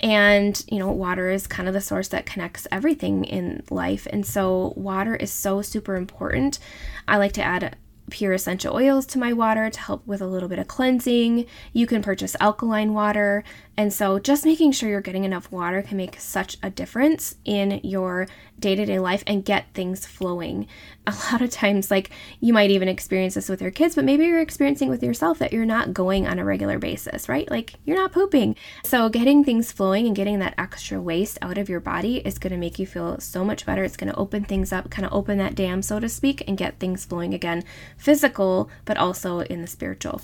And, 0.00 0.62
you 0.68 0.78
know, 0.78 0.90
water 0.90 1.28
is 1.30 1.46
kind 1.46 1.68
of 1.68 1.74
the 1.74 1.80
source 1.80 2.08
that 2.08 2.24
connects 2.24 2.66
everything 2.70 3.24
in 3.24 3.64
life. 3.68 4.06
And 4.10 4.24
so, 4.24 4.72
water 4.76 5.14
is 5.14 5.30
so 5.30 5.60
super 5.60 5.96
important. 5.96 6.58
I 7.06 7.18
like 7.18 7.32
to 7.32 7.42
add 7.42 7.76
pure 8.10 8.32
essential 8.32 8.74
oils 8.74 9.06
to 9.06 9.18
my 9.18 9.32
water 9.32 9.70
to 9.70 9.80
help 9.80 10.06
with 10.06 10.20
a 10.20 10.26
little 10.26 10.48
bit 10.48 10.58
of 10.58 10.68
cleansing. 10.68 11.46
You 11.72 11.86
can 11.86 12.02
purchase 12.02 12.36
alkaline 12.40 12.94
water. 12.94 13.44
And 13.78 13.92
so, 13.92 14.18
just 14.18 14.44
making 14.44 14.72
sure 14.72 14.88
you're 14.88 15.00
getting 15.00 15.22
enough 15.22 15.52
water 15.52 15.82
can 15.82 15.96
make 15.96 16.18
such 16.18 16.56
a 16.64 16.68
difference 16.68 17.36
in 17.44 17.80
your 17.84 18.26
day 18.58 18.74
to 18.74 18.84
day 18.84 18.98
life 18.98 19.22
and 19.24 19.44
get 19.44 19.72
things 19.72 20.04
flowing. 20.04 20.66
A 21.06 21.14
lot 21.32 21.40
of 21.40 21.50
times, 21.50 21.90
like 21.90 22.10
you 22.40 22.52
might 22.52 22.70
even 22.70 22.88
experience 22.88 23.34
this 23.34 23.48
with 23.48 23.62
your 23.62 23.70
kids, 23.70 23.94
but 23.94 24.04
maybe 24.04 24.24
you're 24.24 24.40
experiencing 24.40 24.90
with 24.90 25.02
yourself 25.02 25.38
that 25.38 25.52
you're 25.52 25.64
not 25.64 25.94
going 25.94 26.26
on 26.26 26.38
a 26.38 26.44
regular 26.44 26.78
basis, 26.78 27.28
right? 27.28 27.48
Like 27.50 27.74
you're 27.84 27.96
not 27.96 28.12
pooping. 28.12 28.56
So, 28.84 29.08
getting 29.08 29.44
things 29.44 29.70
flowing 29.70 30.06
and 30.06 30.16
getting 30.16 30.40
that 30.40 30.54
extra 30.58 31.00
waste 31.00 31.38
out 31.40 31.56
of 31.56 31.68
your 31.68 31.80
body 31.80 32.16
is 32.18 32.38
going 32.38 32.50
to 32.50 32.58
make 32.58 32.80
you 32.80 32.86
feel 32.86 33.20
so 33.20 33.44
much 33.44 33.64
better. 33.64 33.84
It's 33.84 33.96
going 33.96 34.12
to 34.12 34.18
open 34.18 34.44
things 34.44 34.72
up, 34.72 34.90
kind 34.90 35.06
of 35.06 35.12
open 35.12 35.38
that 35.38 35.54
dam, 35.54 35.82
so 35.82 36.00
to 36.00 36.08
speak, 36.08 36.42
and 36.48 36.58
get 36.58 36.80
things 36.80 37.04
flowing 37.04 37.32
again, 37.32 37.62
physical, 37.98 38.70
but 38.84 38.96
also 38.96 39.40
in 39.40 39.60
the 39.60 39.66
spiritual. 39.66 40.22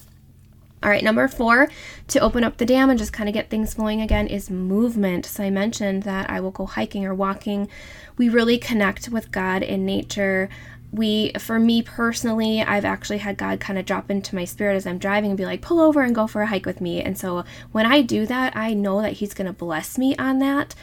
All 0.83 0.91
right, 0.91 1.03
number 1.03 1.27
four, 1.29 1.69
to 2.09 2.21
open 2.21 2.45
up 2.45 2.59
the 2.59 2.67
dam 2.67 2.91
and 2.91 2.99
just 2.99 3.13
kind 3.13 3.27
of 3.27 3.33
get 3.33 3.49
things 3.49 3.73
flowing 3.73 4.03
again, 4.03 4.27
is 4.27 4.51
movement. 4.51 5.25
So 5.25 5.43
I 5.43 5.49
mentioned 5.49 6.03
that 6.03 6.29
I 6.29 6.41
will 6.41 6.51
go 6.51 6.67
hiking 6.67 7.07
or 7.07 7.15
walking. 7.15 7.71
We 8.19 8.29
really 8.29 8.59
connect 8.59 9.09
with 9.09 9.33
God 9.33 9.63
in 9.63 9.87
nature. 9.87 10.51
We, 10.93 11.33
for 11.39 11.59
me 11.59 11.81
personally, 11.81 12.61
I've 12.61 12.85
actually 12.85 13.19
had 13.19 13.39
God 13.39 13.61
kind 13.61 13.79
of 13.79 13.87
drop 13.87 14.11
into 14.11 14.35
my 14.35 14.45
spirit 14.45 14.77
as 14.77 14.87
I'm 14.87 14.99
driving 14.99 15.31
and 15.31 15.39
be 15.39 15.47
like, 15.47 15.63
pull 15.63 15.81
over 15.81 16.03
and 16.03 16.15
go 16.15 16.27
for 16.27 16.43
a 16.43 16.47
hike 16.47 16.67
with 16.67 16.83
me. 16.83 17.01
And 17.01 17.17
so 17.17 17.45
when 17.73 17.87
I 17.87 18.03
do 18.03 18.27
that, 18.27 18.55
I 18.55 18.75
know 18.75 19.01
that 19.01 19.15
He's 19.15 19.33
going 19.33 19.47
to 19.47 19.55
bless 19.55 19.97
me 19.97 20.15
on 20.19 20.39
that. 20.41 20.75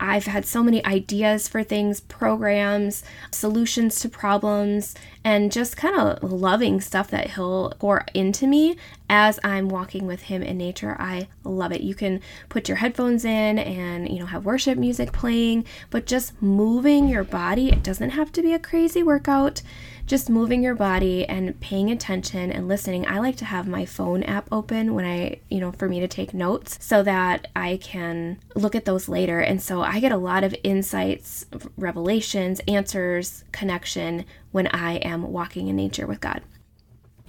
I've 0.00 0.26
had 0.26 0.44
so 0.44 0.62
many 0.62 0.84
ideas 0.84 1.48
for 1.48 1.62
things, 1.62 2.00
programs, 2.00 3.02
solutions 3.30 4.00
to 4.00 4.08
problems, 4.08 4.94
and 5.24 5.50
just 5.50 5.76
kind 5.76 5.98
of 5.98 6.22
loving 6.22 6.80
stuff 6.80 7.10
that 7.10 7.30
he'll 7.30 7.72
pour 7.78 8.04
into 8.12 8.46
me 8.46 8.76
as 9.08 9.38
I'm 9.42 9.68
walking 9.68 10.06
with 10.06 10.22
him 10.22 10.42
in 10.42 10.58
nature. 10.58 10.96
I 10.98 11.28
love 11.44 11.72
it. 11.72 11.80
You 11.80 11.94
can 11.94 12.20
put 12.48 12.68
your 12.68 12.78
headphones 12.78 13.24
in 13.24 13.58
and, 13.58 14.08
you 14.08 14.18
know, 14.18 14.26
have 14.26 14.44
worship 14.44 14.78
music 14.78 15.12
playing, 15.12 15.64
but 15.90 16.06
just 16.06 16.40
moving 16.42 17.08
your 17.08 17.24
body, 17.24 17.68
it 17.70 17.82
doesn't 17.82 18.10
have 18.10 18.32
to 18.32 18.42
be 18.42 18.52
a 18.52 18.58
crazy 18.58 19.02
workout 19.02 19.62
just 20.06 20.28
moving 20.28 20.62
your 20.62 20.74
body 20.74 21.26
and 21.26 21.58
paying 21.60 21.90
attention 21.90 22.52
and 22.52 22.68
listening. 22.68 23.06
I 23.06 23.18
like 23.20 23.36
to 23.36 23.44
have 23.44 23.66
my 23.66 23.86
phone 23.86 24.22
app 24.24 24.48
open 24.52 24.94
when 24.94 25.04
I, 25.04 25.40
you 25.48 25.60
know, 25.60 25.72
for 25.72 25.88
me 25.88 26.00
to 26.00 26.08
take 26.08 26.34
notes 26.34 26.78
so 26.80 27.02
that 27.02 27.48
I 27.56 27.78
can 27.82 28.38
look 28.54 28.74
at 28.74 28.84
those 28.84 29.08
later. 29.08 29.40
And 29.40 29.62
so 29.62 29.82
I 29.82 30.00
get 30.00 30.12
a 30.12 30.16
lot 30.16 30.44
of 30.44 30.54
insights, 30.62 31.46
revelations, 31.76 32.60
answers, 32.68 33.44
connection 33.52 34.24
when 34.52 34.66
I 34.68 34.96
am 34.96 35.32
walking 35.32 35.68
in 35.68 35.76
nature 35.76 36.06
with 36.06 36.20
God. 36.20 36.42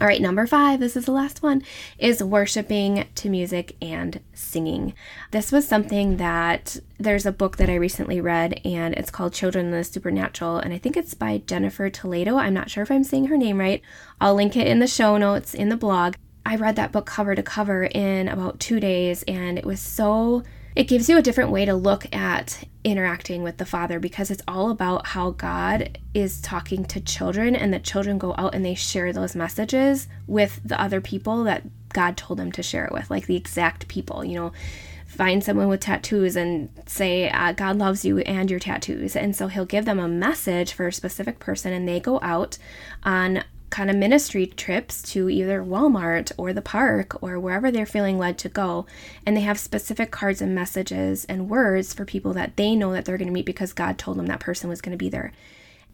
All 0.01 0.07
right, 0.07 0.21
number 0.21 0.45
five, 0.45 0.81
this 0.81 0.97
is 0.97 1.05
the 1.05 1.13
last 1.13 1.41
one, 1.41 1.63
is 1.97 2.21
worshiping 2.21 3.07
to 3.15 3.29
music 3.29 3.77
and 3.81 4.19
singing. 4.33 4.93
This 5.31 5.53
was 5.53 5.65
something 5.65 6.17
that 6.17 6.75
there's 6.97 7.25
a 7.25 7.31
book 7.31 7.55
that 7.55 7.69
I 7.69 7.75
recently 7.75 8.19
read, 8.19 8.59
and 8.65 8.93
it's 8.95 9.09
called 9.09 9.31
Children 9.31 9.67
in 9.67 9.71
the 9.71 9.85
Supernatural, 9.85 10.57
and 10.57 10.73
I 10.73 10.79
think 10.79 10.97
it's 10.97 11.13
by 11.13 11.37
Jennifer 11.47 11.89
Toledo. 11.89 12.35
I'm 12.35 12.53
not 12.53 12.69
sure 12.69 12.83
if 12.83 12.91
I'm 12.91 13.05
saying 13.05 13.27
her 13.27 13.37
name 13.37 13.57
right. 13.57 13.81
I'll 14.19 14.35
link 14.35 14.57
it 14.57 14.67
in 14.67 14.79
the 14.79 14.87
show 14.87 15.17
notes 15.17 15.53
in 15.53 15.69
the 15.69 15.77
blog. 15.77 16.15
I 16.45 16.57
read 16.57 16.75
that 16.75 16.91
book 16.91 17.05
cover 17.05 17.33
to 17.33 17.41
cover 17.41 17.85
in 17.85 18.27
about 18.27 18.59
two 18.59 18.81
days, 18.81 19.23
and 19.29 19.57
it 19.57 19.65
was 19.65 19.79
so 19.79 20.43
it 20.75 20.85
gives 20.85 21.07
you 21.07 21.17
a 21.17 21.21
different 21.21 21.51
way 21.51 21.65
to 21.65 21.73
look 21.73 22.13
at 22.13 22.65
interacting 22.83 23.43
with 23.43 23.57
the 23.57 23.65
Father 23.65 23.99
because 23.99 24.29
it's 24.29 24.43
all 24.47 24.69
about 24.69 25.07
how 25.07 25.31
God 25.31 25.97
is 26.13 26.41
talking 26.41 26.83
to 26.85 26.99
children 26.99 27.55
and 27.55 27.73
that 27.73 27.83
children 27.83 28.17
go 28.17 28.35
out 28.37 28.53
and 28.53 28.63
they 28.63 28.75
share 28.75 29.13
those 29.13 29.35
messages 29.35 30.07
with 30.27 30.59
the 30.65 30.79
other 30.79 30.99
people 30.99 31.45
that 31.45 31.63
God 31.93 32.17
told 32.17 32.39
them 32.39 32.51
to 32.51 32.63
share 32.63 32.85
it 32.85 32.91
with, 32.91 33.09
like 33.09 33.25
the 33.25 33.37
exact 33.37 33.87
people, 33.87 34.23
you 34.23 34.35
know. 34.35 34.51
Find 35.07 35.41
someone 35.41 35.69
with 35.69 35.79
tattoos 35.79 36.35
and 36.35 36.67
say, 36.87 37.29
uh, 37.29 37.53
God 37.53 37.77
loves 37.77 38.03
you 38.03 38.19
and 38.19 38.51
your 38.51 38.59
tattoos. 38.59 39.15
And 39.15 39.33
so 39.33 39.47
he'll 39.47 39.63
give 39.63 39.85
them 39.85 39.97
a 39.97 40.09
message 40.09 40.73
for 40.73 40.87
a 40.87 40.91
specific 40.91 41.39
person, 41.39 41.71
and 41.71 41.87
they 41.87 42.01
go 42.01 42.19
out 42.21 42.57
on 43.03 43.45
kind 43.75 43.89
of 43.89 43.95
ministry 43.97 44.47
trips 44.47 45.01
to 45.01 45.29
either 45.29 45.61
Walmart 45.61 46.31
or 46.37 46.53
the 46.53 46.61
park 46.61 47.21
or 47.21 47.37
wherever 47.37 47.69
they're 47.69 47.85
feeling 47.85 48.17
led 48.17 48.37
to 48.37 48.47
go. 48.47 48.85
And 49.25 49.35
they 49.35 49.41
have 49.41 49.59
specific 49.59 50.11
cards 50.11 50.41
and 50.41 50.55
messages 50.55 51.25
and 51.25 51.49
words 51.49 51.93
for 51.93 52.05
people 52.05 52.31
that 52.35 52.55
they 52.55 52.73
know 52.73 52.93
that 52.93 53.03
they're 53.03 53.17
going 53.17 53.27
to 53.27 53.33
meet 53.33 53.45
because 53.45 53.73
God 53.73 53.97
told 53.97 54.17
them 54.17 54.27
that 54.27 54.39
person 54.39 54.69
was 54.69 54.79
going 54.79 54.97
to 54.97 55.03
be 55.03 55.09
there. 55.09 55.33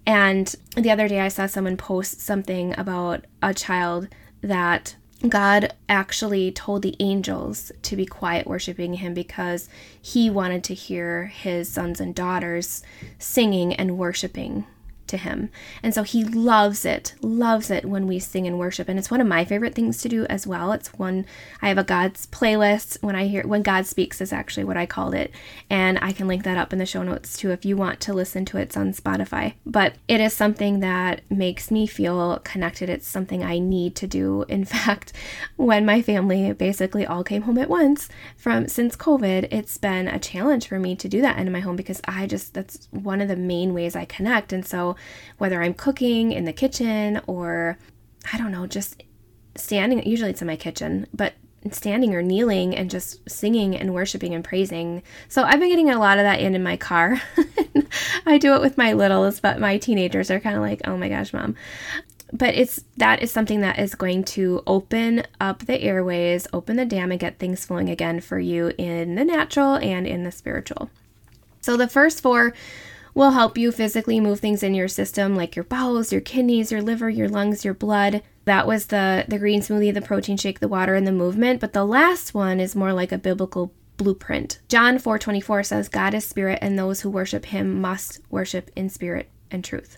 And 0.06 0.54
the 0.78 0.92
other 0.92 1.08
day 1.08 1.22
I 1.22 1.30
saw 1.30 1.48
someone 1.48 1.76
post 1.76 2.22
something 2.22 2.78
about 2.78 3.26
a 3.42 3.52
child 3.52 4.10
that 4.42 4.96
God 5.28 5.74
actually 5.90 6.52
told 6.52 6.84
the 6.84 6.96
angels 7.00 7.72
to 7.82 7.96
be 7.96 8.06
quiet 8.06 8.46
worshiping 8.46 8.94
him 8.94 9.16
because 9.16 9.70
he 10.00 10.30
wanted 10.30 10.64
to 10.66 10.76
hear 10.76 11.26
his 11.26 11.68
sons 11.68 12.00
and 12.00 12.14
daughters 12.14 12.84
singing 13.18 13.74
and 13.74 13.98
worshiping 13.98 14.68
to 15.12 15.18
him. 15.18 15.50
And 15.84 15.94
so 15.94 16.04
he 16.04 16.24
loves 16.24 16.84
it, 16.84 17.14
loves 17.22 17.70
it 17.70 17.86
when 17.86 18.08
we 18.08 18.18
sing 18.18 18.48
and 18.48 18.58
worship. 18.58 18.90
And 18.90 18.98
it's 18.98 19.12
one 19.12 19.22
of 19.22 19.28
my 19.28 19.46
favorite 19.46 19.76
things 19.76 20.02
to 20.02 20.10
do 20.10 20.26
as 20.26 20.48
well. 20.48 20.72
It's 20.72 20.94
one 20.94 21.26
I 21.62 21.68
have 21.68 21.78
a 21.78 21.84
God's 21.84 22.26
playlist 22.26 23.02
when 23.02 23.16
I 23.16 23.28
hear 23.28 23.46
when 23.46 23.62
God 23.62 23.86
speaks 23.86 24.20
is 24.22 24.34
actually 24.34 24.64
what 24.64 24.78
I 24.78 24.86
called 24.86 25.14
it. 25.14 25.32
And 25.70 26.00
I 26.02 26.12
can 26.12 26.28
link 26.28 26.44
that 26.44 26.58
up 26.58 26.74
in 26.74 26.80
the 26.80 26.86
show 26.86 27.04
notes 27.04 27.38
too 27.38 27.52
if 27.52 27.66
you 27.66 27.78
want 27.78 28.00
to 28.02 28.14
listen 28.14 28.46
to 28.46 28.58
it. 28.58 28.64
It's 28.64 28.78
on 28.78 28.94
Spotify. 28.94 29.54
But 29.66 29.96
it 30.08 30.22
is 30.22 30.34
something 30.34 30.80
that 30.80 31.22
makes 31.30 31.70
me 31.70 31.86
feel 31.86 32.40
connected. 32.44 32.90
It's 32.90 33.08
something 33.08 33.44
I 33.44 33.60
need 33.60 33.96
to 33.98 34.08
do. 34.08 34.46
In 34.50 34.66
fact, 34.66 35.14
when 35.58 35.86
my 35.86 36.02
family 36.02 36.54
basically 36.54 37.06
all 37.06 37.24
came 37.24 37.44
home 37.44 37.58
at 37.58 37.70
once 37.70 38.10
from 38.38 38.68
since 38.68 38.96
COVID, 38.96 39.48
it's 39.52 39.78
been 39.78 40.08
a 40.08 40.20
challenge 40.20 40.68
for 40.68 40.80
me 40.80 40.96
to 40.96 41.08
do 41.08 41.22
that 41.22 41.38
in 41.38 41.52
my 41.52 41.60
home 41.60 41.76
because 41.76 42.02
I 42.06 42.28
just 42.28 42.54
that's 42.54 42.88
one 42.92 43.22
of 43.22 43.28
the 43.28 43.36
main 43.36 43.74
ways 43.74 43.96
I 43.96 44.06
connect. 44.06 44.54
And 44.54 44.66
so 44.66 44.96
whether 45.38 45.62
I'm 45.62 45.74
cooking 45.74 46.32
in 46.32 46.46
the 46.46 46.54
kitchen 46.54 47.22
or 47.28 47.78
I 48.32 48.38
don't 48.38 48.52
know, 48.52 48.68
just 48.68 49.04
standing, 49.56 50.06
usually 50.06 50.30
it's 50.30 50.42
in 50.42 50.48
my 50.48 50.56
kitchen, 50.56 51.08
but 51.14 51.34
standing 51.70 52.16
or 52.16 52.24
kneeling 52.24 52.76
and 52.76 52.90
just 52.90 53.30
singing 53.30 53.76
and 53.76 53.94
worshiping 53.94 54.34
and 54.34 54.44
praising. 54.44 55.04
So 55.28 55.44
I've 55.44 55.60
been 55.60 55.70
getting 55.70 55.92
a 55.92 56.00
lot 56.00 56.18
of 56.18 56.24
that 56.24 56.40
in 56.40 56.56
in 56.56 56.64
my 56.64 56.78
car. 56.78 57.22
I 58.26 58.38
do 58.38 58.56
it 58.56 58.62
with 58.62 58.78
my 58.78 58.94
littles, 58.94 59.40
but 59.40 59.60
my 59.60 59.78
teenagers 59.78 60.32
are 60.32 60.40
kind 60.40 60.56
of 60.56 60.62
like, 60.62 60.82
"Oh 60.86 60.98
my 60.98 61.10
gosh, 61.10 61.34
mom." 61.34 61.56
But 62.34 62.56
it's 62.56 62.84
that 62.98 63.22
is 63.22 63.32
something 63.32 63.62
that 63.62 63.78
is 63.78 63.94
going 63.94 64.24
to 64.24 64.64
open 64.66 65.24
up 65.40 65.66
the 65.66 65.80
airways, 65.82 66.48
open 66.52 66.78
the 66.78 66.86
dam 66.86 67.12
and 67.12 67.20
get 67.20 67.38
things 67.38 67.66
flowing 67.66 67.90
again 67.90 68.22
for 68.22 68.40
you 68.40 68.72
in 68.78 69.16
the 69.16 69.26
natural 69.26 69.76
and 69.76 70.08
in 70.08 70.24
the 70.24 70.32
spiritual. 70.32 70.90
So 71.62 71.78
the 71.78 71.88
first 71.88 72.22
four 72.22 72.54
will 73.14 73.32
help 73.32 73.58
you 73.58 73.72
physically 73.72 74.20
move 74.20 74.40
things 74.40 74.64
in 74.64 74.74
your 74.74 74.88
system 74.88 75.36
like 75.36 75.56
your 75.56 75.66
bowels, 75.66 76.12
your 76.12 76.22
kidneys, 76.22 76.72
your 76.72 76.82
liver, 76.82 77.10
your 77.10 77.30
lungs, 77.30 77.66
your 77.66 77.74
blood. 77.74 78.22
That 78.46 78.68
was 78.68 78.88
the 78.88 79.26
the 79.28 79.40
green 79.40 79.62
smoothie, 79.62 79.94
the 79.94 80.02
protein 80.02 80.38
shake, 80.38 80.60
the 80.60 80.68
water 80.68 80.96
and 80.96 81.06
the 81.06 81.12
movement, 81.12 81.60
but 81.60 81.74
the 81.74 81.86
last 81.86 82.34
one 82.34 82.60
is 82.60 82.76
more 82.76 82.94
like 82.94 83.12
a 83.12 83.18
biblical 83.18 83.74
blueprint. 83.98 84.60
John 84.68 84.98
4:24 84.98 85.64
says 85.66 85.90
God 85.90 86.14
is 86.14 86.26
spirit 86.26 86.60
and 86.62 86.78
those 86.78 87.02
who 87.02 87.10
worship 87.10 87.46
him 87.46 87.80
must 87.80 88.20
worship 88.30 88.72
in 88.76 88.90
spirit 88.90 89.30
and 89.52 89.64
truth. 89.64 89.98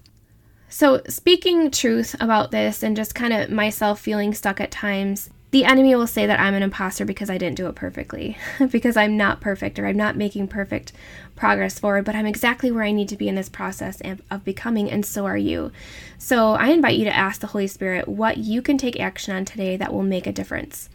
So, 0.67 1.01
speaking 1.07 1.69
truth 1.69 2.15
about 2.19 2.49
this 2.49 2.81
and 2.81 2.95
just 2.95 3.13
kind 3.13 3.31
of 3.31 3.49
myself 3.51 3.99
feeling 3.99 4.33
stuck 4.33 4.59
at 4.59 4.71
times, 4.71 5.29
the 5.53 5.65
enemy 5.65 5.93
will 5.93 6.07
say 6.07 6.25
that 6.25 6.39
I'm 6.39 6.55
an 6.55 6.63
imposter 6.63 7.05
because 7.05 7.29
I 7.29 7.37
didn't 7.37 7.57
do 7.57 7.67
it 7.67 7.75
perfectly, 7.75 8.35
because 8.71 8.97
I'm 8.97 9.15
not 9.15 9.39
perfect 9.39 9.77
or 9.77 9.85
I'm 9.85 9.95
not 9.95 10.17
making 10.17 10.47
perfect 10.47 10.93
progress 11.35 11.77
forward, 11.77 12.05
but 12.05 12.15
I'm 12.15 12.25
exactly 12.25 12.71
where 12.71 12.83
I 12.83 12.91
need 12.91 13.07
to 13.09 13.15
be 13.15 13.29
in 13.29 13.35
this 13.35 13.49
process 13.49 14.01
of 14.31 14.43
becoming, 14.43 14.89
and 14.89 15.05
so 15.05 15.27
are 15.27 15.37
you. 15.37 15.71
So 16.17 16.53
I 16.53 16.69
invite 16.69 16.97
you 16.97 17.05
to 17.05 17.15
ask 17.15 17.39
the 17.39 17.47
Holy 17.47 17.67
Spirit 17.67 18.07
what 18.07 18.37
you 18.37 18.63
can 18.63 18.79
take 18.79 18.99
action 18.99 19.35
on 19.35 19.45
today 19.45 19.77
that 19.77 19.93
will 19.93 20.01
make 20.01 20.25
a 20.25 20.31
difference. 20.31 20.89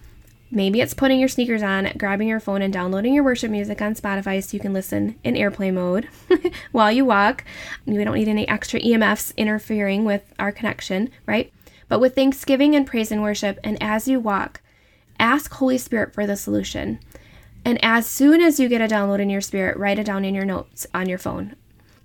Maybe 0.50 0.80
it's 0.80 0.94
putting 0.94 1.20
your 1.20 1.28
sneakers 1.28 1.62
on, 1.62 1.92
grabbing 1.96 2.26
your 2.26 2.40
phone, 2.40 2.60
and 2.60 2.72
downloading 2.72 3.14
your 3.14 3.22
worship 3.22 3.52
music 3.52 3.80
on 3.80 3.94
Spotify 3.94 4.42
so 4.42 4.56
you 4.56 4.60
can 4.60 4.72
listen 4.72 5.14
in 5.22 5.34
airplay 5.34 5.72
mode 5.72 6.08
while 6.72 6.90
you 6.90 7.04
walk. 7.04 7.44
We 7.86 8.02
don't 8.02 8.14
need 8.14 8.26
any 8.26 8.48
extra 8.48 8.80
EMFs 8.80 9.36
interfering 9.36 10.04
with 10.04 10.22
our 10.36 10.50
connection, 10.50 11.10
right? 11.26 11.52
But 11.88 12.00
with 12.00 12.14
thanksgiving 12.14 12.74
and 12.74 12.86
praise 12.86 13.10
and 13.10 13.22
worship, 13.22 13.58
and 13.64 13.82
as 13.82 14.06
you 14.08 14.20
walk, 14.20 14.60
ask 15.18 15.52
Holy 15.52 15.78
Spirit 15.78 16.14
for 16.14 16.26
the 16.26 16.36
solution. 16.36 17.00
And 17.64 17.78
as 17.82 18.06
soon 18.06 18.40
as 18.40 18.60
you 18.60 18.68
get 18.68 18.80
a 18.80 18.92
download 18.92 19.20
in 19.20 19.30
your 19.30 19.40
spirit, 19.40 19.76
write 19.76 19.98
it 19.98 20.06
down 20.06 20.24
in 20.24 20.34
your 20.34 20.44
notes 20.44 20.86
on 20.94 21.08
your 21.08 21.18
phone. 21.18 21.56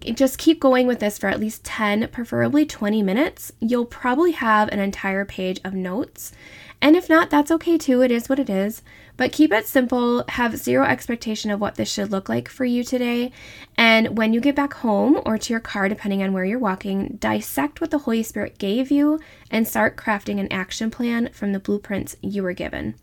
Just 0.01 0.37
keep 0.37 0.59
going 0.59 0.87
with 0.87 0.99
this 0.99 1.17
for 1.17 1.27
at 1.27 1.39
least 1.39 1.63
10, 1.63 2.09
preferably 2.09 2.65
20 2.65 3.01
minutes. 3.01 3.53
You'll 3.59 3.85
probably 3.85 4.31
have 4.31 4.67
an 4.69 4.79
entire 4.79 5.23
page 5.23 5.61
of 5.63 5.73
notes. 5.73 6.33
And 6.83 6.97
if 6.97 7.07
not, 7.07 7.29
that's 7.29 7.49
okay 7.49 7.77
too. 7.77 8.01
It 8.01 8.11
is 8.11 8.27
what 8.27 8.39
it 8.39 8.49
is. 8.49 8.81
But 9.15 9.31
keep 9.31 9.53
it 9.53 9.65
simple, 9.65 10.25
have 10.27 10.57
zero 10.57 10.85
expectation 10.85 11.49
of 11.49 11.61
what 11.61 11.75
this 11.75 11.89
should 11.89 12.11
look 12.11 12.27
like 12.27 12.49
for 12.49 12.65
you 12.65 12.83
today. 12.83 13.31
And 13.77 14.17
when 14.17 14.33
you 14.33 14.41
get 14.41 14.53
back 14.53 14.73
home 14.73 15.21
or 15.25 15.37
to 15.37 15.53
your 15.53 15.61
car, 15.61 15.87
depending 15.87 16.21
on 16.21 16.33
where 16.33 16.43
you're 16.43 16.59
walking, 16.59 17.15
dissect 17.21 17.79
what 17.79 17.89
the 17.89 17.99
Holy 17.99 18.21
Spirit 18.21 18.57
gave 18.57 18.91
you 18.91 19.21
and 19.49 19.65
start 19.65 19.95
crafting 19.95 20.41
an 20.41 20.51
action 20.51 20.91
plan 20.91 21.29
from 21.31 21.53
the 21.53 21.59
blueprints 21.59 22.17
you 22.21 22.43
were 22.43 22.51
given. 22.51 22.95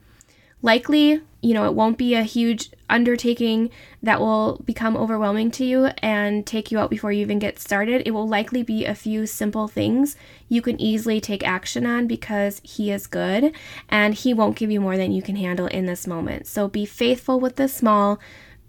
Likely, 0.63 1.23
you 1.43 1.55
know, 1.55 1.65
it 1.65 1.75
won't 1.75 1.97
be 1.97 2.15
a 2.15 2.23
huge 2.23 2.71
undertaking 2.91 3.71
that 4.03 4.21
will 4.21 4.61
become 4.65 4.97
overwhelming 4.97 5.51
to 5.53 5.65
you 5.65 5.87
and 6.03 6.47
take 6.47 6.71
you 6.71 6.79
out 6.79 6.91
before 6.91 7.13
you 7.13 7.23
even 7.23 7.39
get 7.39 7.59
started. 7.59 8.03
It 8.05 8.11
will 8.11 8.29
likely 8.29 8.63
be 8.63 8.85
a 8.85 8.95
few 8.95 9.27
simple 9.27 9.69
things 9.69 10.17
you 10.49 10.61
can 10.61 10.79
easily 10.79 11.21
take 11.21 11.47
action 11.47 11.87
on 11.87 12.07
because 12.07 12.61
He 12.63 12.91
is 12.91 13.07
good 13.07 13.55
and 13.89 14.13
He 14.13 14.35
won't 14.35 14.57
give 14.57 14.71
you 14.71 14.81
more 14.83 14.99
than 14.99 15.13
you 15.13 15.23
can 15.23 15.37
handle 15.37 15.67
in 15.67 15.87
this 15.87 16.07
moment. 16.07 16.47
So 16.47 16.69
be 16.69 16.85
faithful 16.85 17.41
with 17.41 17.57
the 17.57 17.69
small 17.69 18.21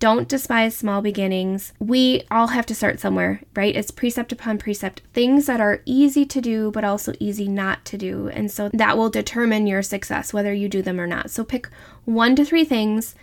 don't 0.02 0.28
despise 0.28 0.76
small 0.76 1.00
beginnings. 1.04 1.74
We 1.80 2.24
all 2.32 2.48
have 2.48 2.66
to 2.66 2.76
start 2.76 3.00
somewhere, 3.00 3.44
right? 3.56 3.76
It's 3.76 3.92
precept 3.92 4.32
upon 4.32 4.58
precept, 4.58 5.04
things 5.14 5.46
that 5.46 5.62
are 5.62 5.84
easy 5.86 6.26
to 6.26 6.42
do, 6.42 6.72
but 6.72 6.84
also 6.84 7.14
easy 7.20 7.48
not 7.48 7.86
to 7.86 8.00
do. 8.00 8.28
And 8.30 8.52
so 8.52 8.70
that 8.74 8.98
will 8.98 9.12
determine 9.12 9.68
your 9.68 9.84
success, 9.84 10.34
whether 10.34 10.52
you 10.52 10.68
do 10.68 10.82
them 10.82 11.00
or 11.00 11.06
not. 11.06 11.30
So 11.30 11.44
pick 11.44 11.70
one 12.04 12.36
to 12.36 12.44
three 12.44 12.66
things 12.66 13.14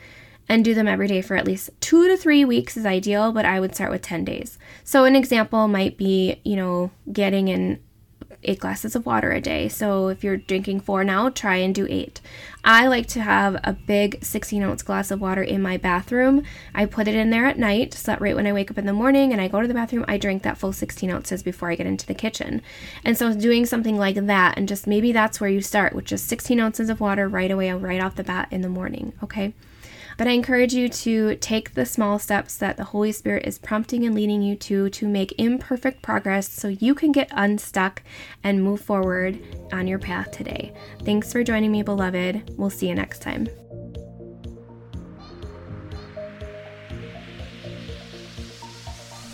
and 0.48 0.64
do 0.64 0.72
them 0.72 0.86
every 0.86 1.08
day 1.08 1.20
for 1.20 1.36
at 1.36 1.44
least 1.44 1.70
two 1.80 2.06
to 2.06 2.16
three 2.16 2.44
weeks 2.44 2.76
is 2.76 2.86
ideal, 2.86 3.32
but 3.32 3.44
I 3.44 3.58
would 3.58 3.74
start 3.74 3.90
with 3.90 4.02
10 4.02 4.24
days. 4.24 4.56
So, 4.84 5.04
an 5.04 5.16
example 5.16 5.68
might 5.68 5.98
be, 5.98 6.40
you 6.44 6.56
know, 6.56 6.90
getting 7.12 7.48
in 7.48 7.80
eight 8.44 8.60
glasses 8.60 8.94
of 8.94 9.04
water 9.04 9.32
a 9.32 9.40
day. 9.40 9.68
So 9.68 10.08
if 10.08 10.22
you're 10.22 10.36
drinking 10.36 10.80
four 10.80 11.02
now, 11.02 11.28
try 11.28 11.56
and 11.56 11.74
do 11.74 11.86
eight. 11.90 12.20
I 12.64 12.86
like 12.86 13.06
to 13.08 13.20
have 13.20 13.56
a 13.64 13.72
big 13.72 14.22
16 14.22 14.62
ounce 14.62 14.82
glass 14.82 15.10
of 15.10 15.20
water 15.20 15.42
in 15.42 15.60
my 15.62 15.76
bathroom. 15.76 16.42
I 16.74 16.86
put 16.86 17.08
it 17.08 17.14
in 17.14 17.30
there 17.30 17.46
at 17.46 17.58
night 17.58 17.94
so 17.94 18.12
that 18.12 18.20
right 18.20 18.36
when 18.36 18.46
I 18.46 18.52
wake 18.52 18.70
up 18.70 18.78
in 18.78 18.86
the 18.86 18.92
morning 18.92 19.32
and 19.32 19.40
I 19.40 19.48
go 19.48 19.60
to 19.60 19.68
the 19.68 19.74
bathroom, 19.74 20.04
I 20.06 20.18
drink 20.18 20.42
that 20.42 20.58
full 20.58 20.72
16 20.72 21.10
ounces 21.10 21.42
before 21.42 21.70
I 21.70 21.74
get 21.74 21.86
into 21.86 22.06
the 22.06 22.14
kitchen. 22.14 22.62
And 23.04 23.16
so 23.16 23.34
doing 23.34 23.66
something 23.66 23.96
like 23.96 24.16
that, 24.16 24.56
and 24.56 24.68
just 24.68 24.86
maybe 24.86 25.12
that's 25.12 25.40
where 25.40 25.50
you 25.50 25.60
start 25.60 25.94
with 25.94 26.04
just 26.04 26.26
16 26.26 26.60
ounces 26.60 26.90
of 26.90 27.00
water 27.00 27.28
right 27.28 27.50
away, 27.50 27.72
right 27.72 28.00
off 28.00 28.16
the 28.16 28.24
bat 28.24 28.48
in 28.50 28.62
the 28.62 28.68
morning, 28.68 29.12
okay? 29.22 29.54
But 30.18 30.26
I 30.26 30.32
encourage 30.32 30.74
you 30.74 30.88
to 30.88 31.36
take 31.36 31.74
the 31.74 31.86
small 31.86 32.18
steps 32.18 32.56
that 32.56 32.76
the 32.76 32.82
Holy 32.82 33.12
Spirit 33.12 33.46
is 33.46 33.56
prompting 33.56 34.04
and 34.04 34.16
leading 34.16 34.42
you 34.42 34.56
to 34.56 34.90
to 34.90 35.08
make 35.08 35.32
imperfect 35.38 36.02
progress 36.02 36.50
so 36.50 36.66
you 36.66 36.92
can 36.96 37.12
get 37.12 37.30
unstuck 37.30 38.02
and 38.42 38.62
move 38.62 38.80
forward 38.80 39.38
on 39.72 39.86
your 39.86 40.00
path 40.00 40.32
today. 40.32 40.74
Thanks 41.04 41.32
for 41.32 41.44
joining 41.44 41.70
me, 41.70 41.84
beloved. 41.84 42.50
We'll 42.58 42.68
see 42.68 42.88
you 42.88 42.96
next 42.96 43.22
time. 43.22 43.48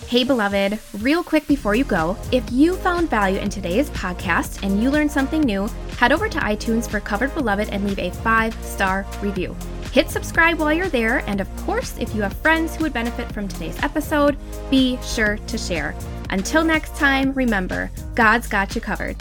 Hey, 0.06 0.22
beloved, 0.22 0.78
real 1.00 1.24
quick 1.24 1.46
before 1.48 1.74
you 1.74 1.84
go, 1.84 2.14
if 2.30 2.44
you 2.52 2.76
found 2.76 3.08
value 3.08 3.38
in 3.38 3.48
today's 3.48 3.88
podcast 3.90 4.62
and 4.62 4.82
you 4.82 4.90
learned 4.90 5.10
something 5.10 5.40
new, 5.40 5.66
head 5.96 6.12
over 6.12 6.28
to 6.28 6.38
iTunes 6.40 6.88
for 6.88 7.00
Covered 7.00 7.34
Beloved 7.34 7.70
and 7.70 7.86
leave 7.86 7.98
a 7.98 8.10
five 8.10 8.54
star 8.62 9.06
review. 9.22 9.56
Hit 9.94 10.10
subscribe 10.10 10.58
while 10.58 10.72
you're 10.72 10.88
there, 10.88 11.18
and 11.28 11.40
of 11.40 11.56
course, 11.58 11.96
if 11.98 12.12
you 12.16 12.22
have 12.22 12.32
friends 12.38 12.74
who 12.74 12.82
would 12.82 12.92
benefit 12.92 13.30
from 13.30 13.46
today's 13.46 13.80
episode, 13.80 14.36
be 14.68 14.98
sure 15.04 15.36
to 15.46 15.56
share. 15.56 15.94
Until 16.30 16.64
next 16.64 16.96
time, 16.96 17.32
remember, 17.32 17.92
God's 18.16 18.48
got 18.48 18.74
you 18.74 18.80
covered. 18.80 19.14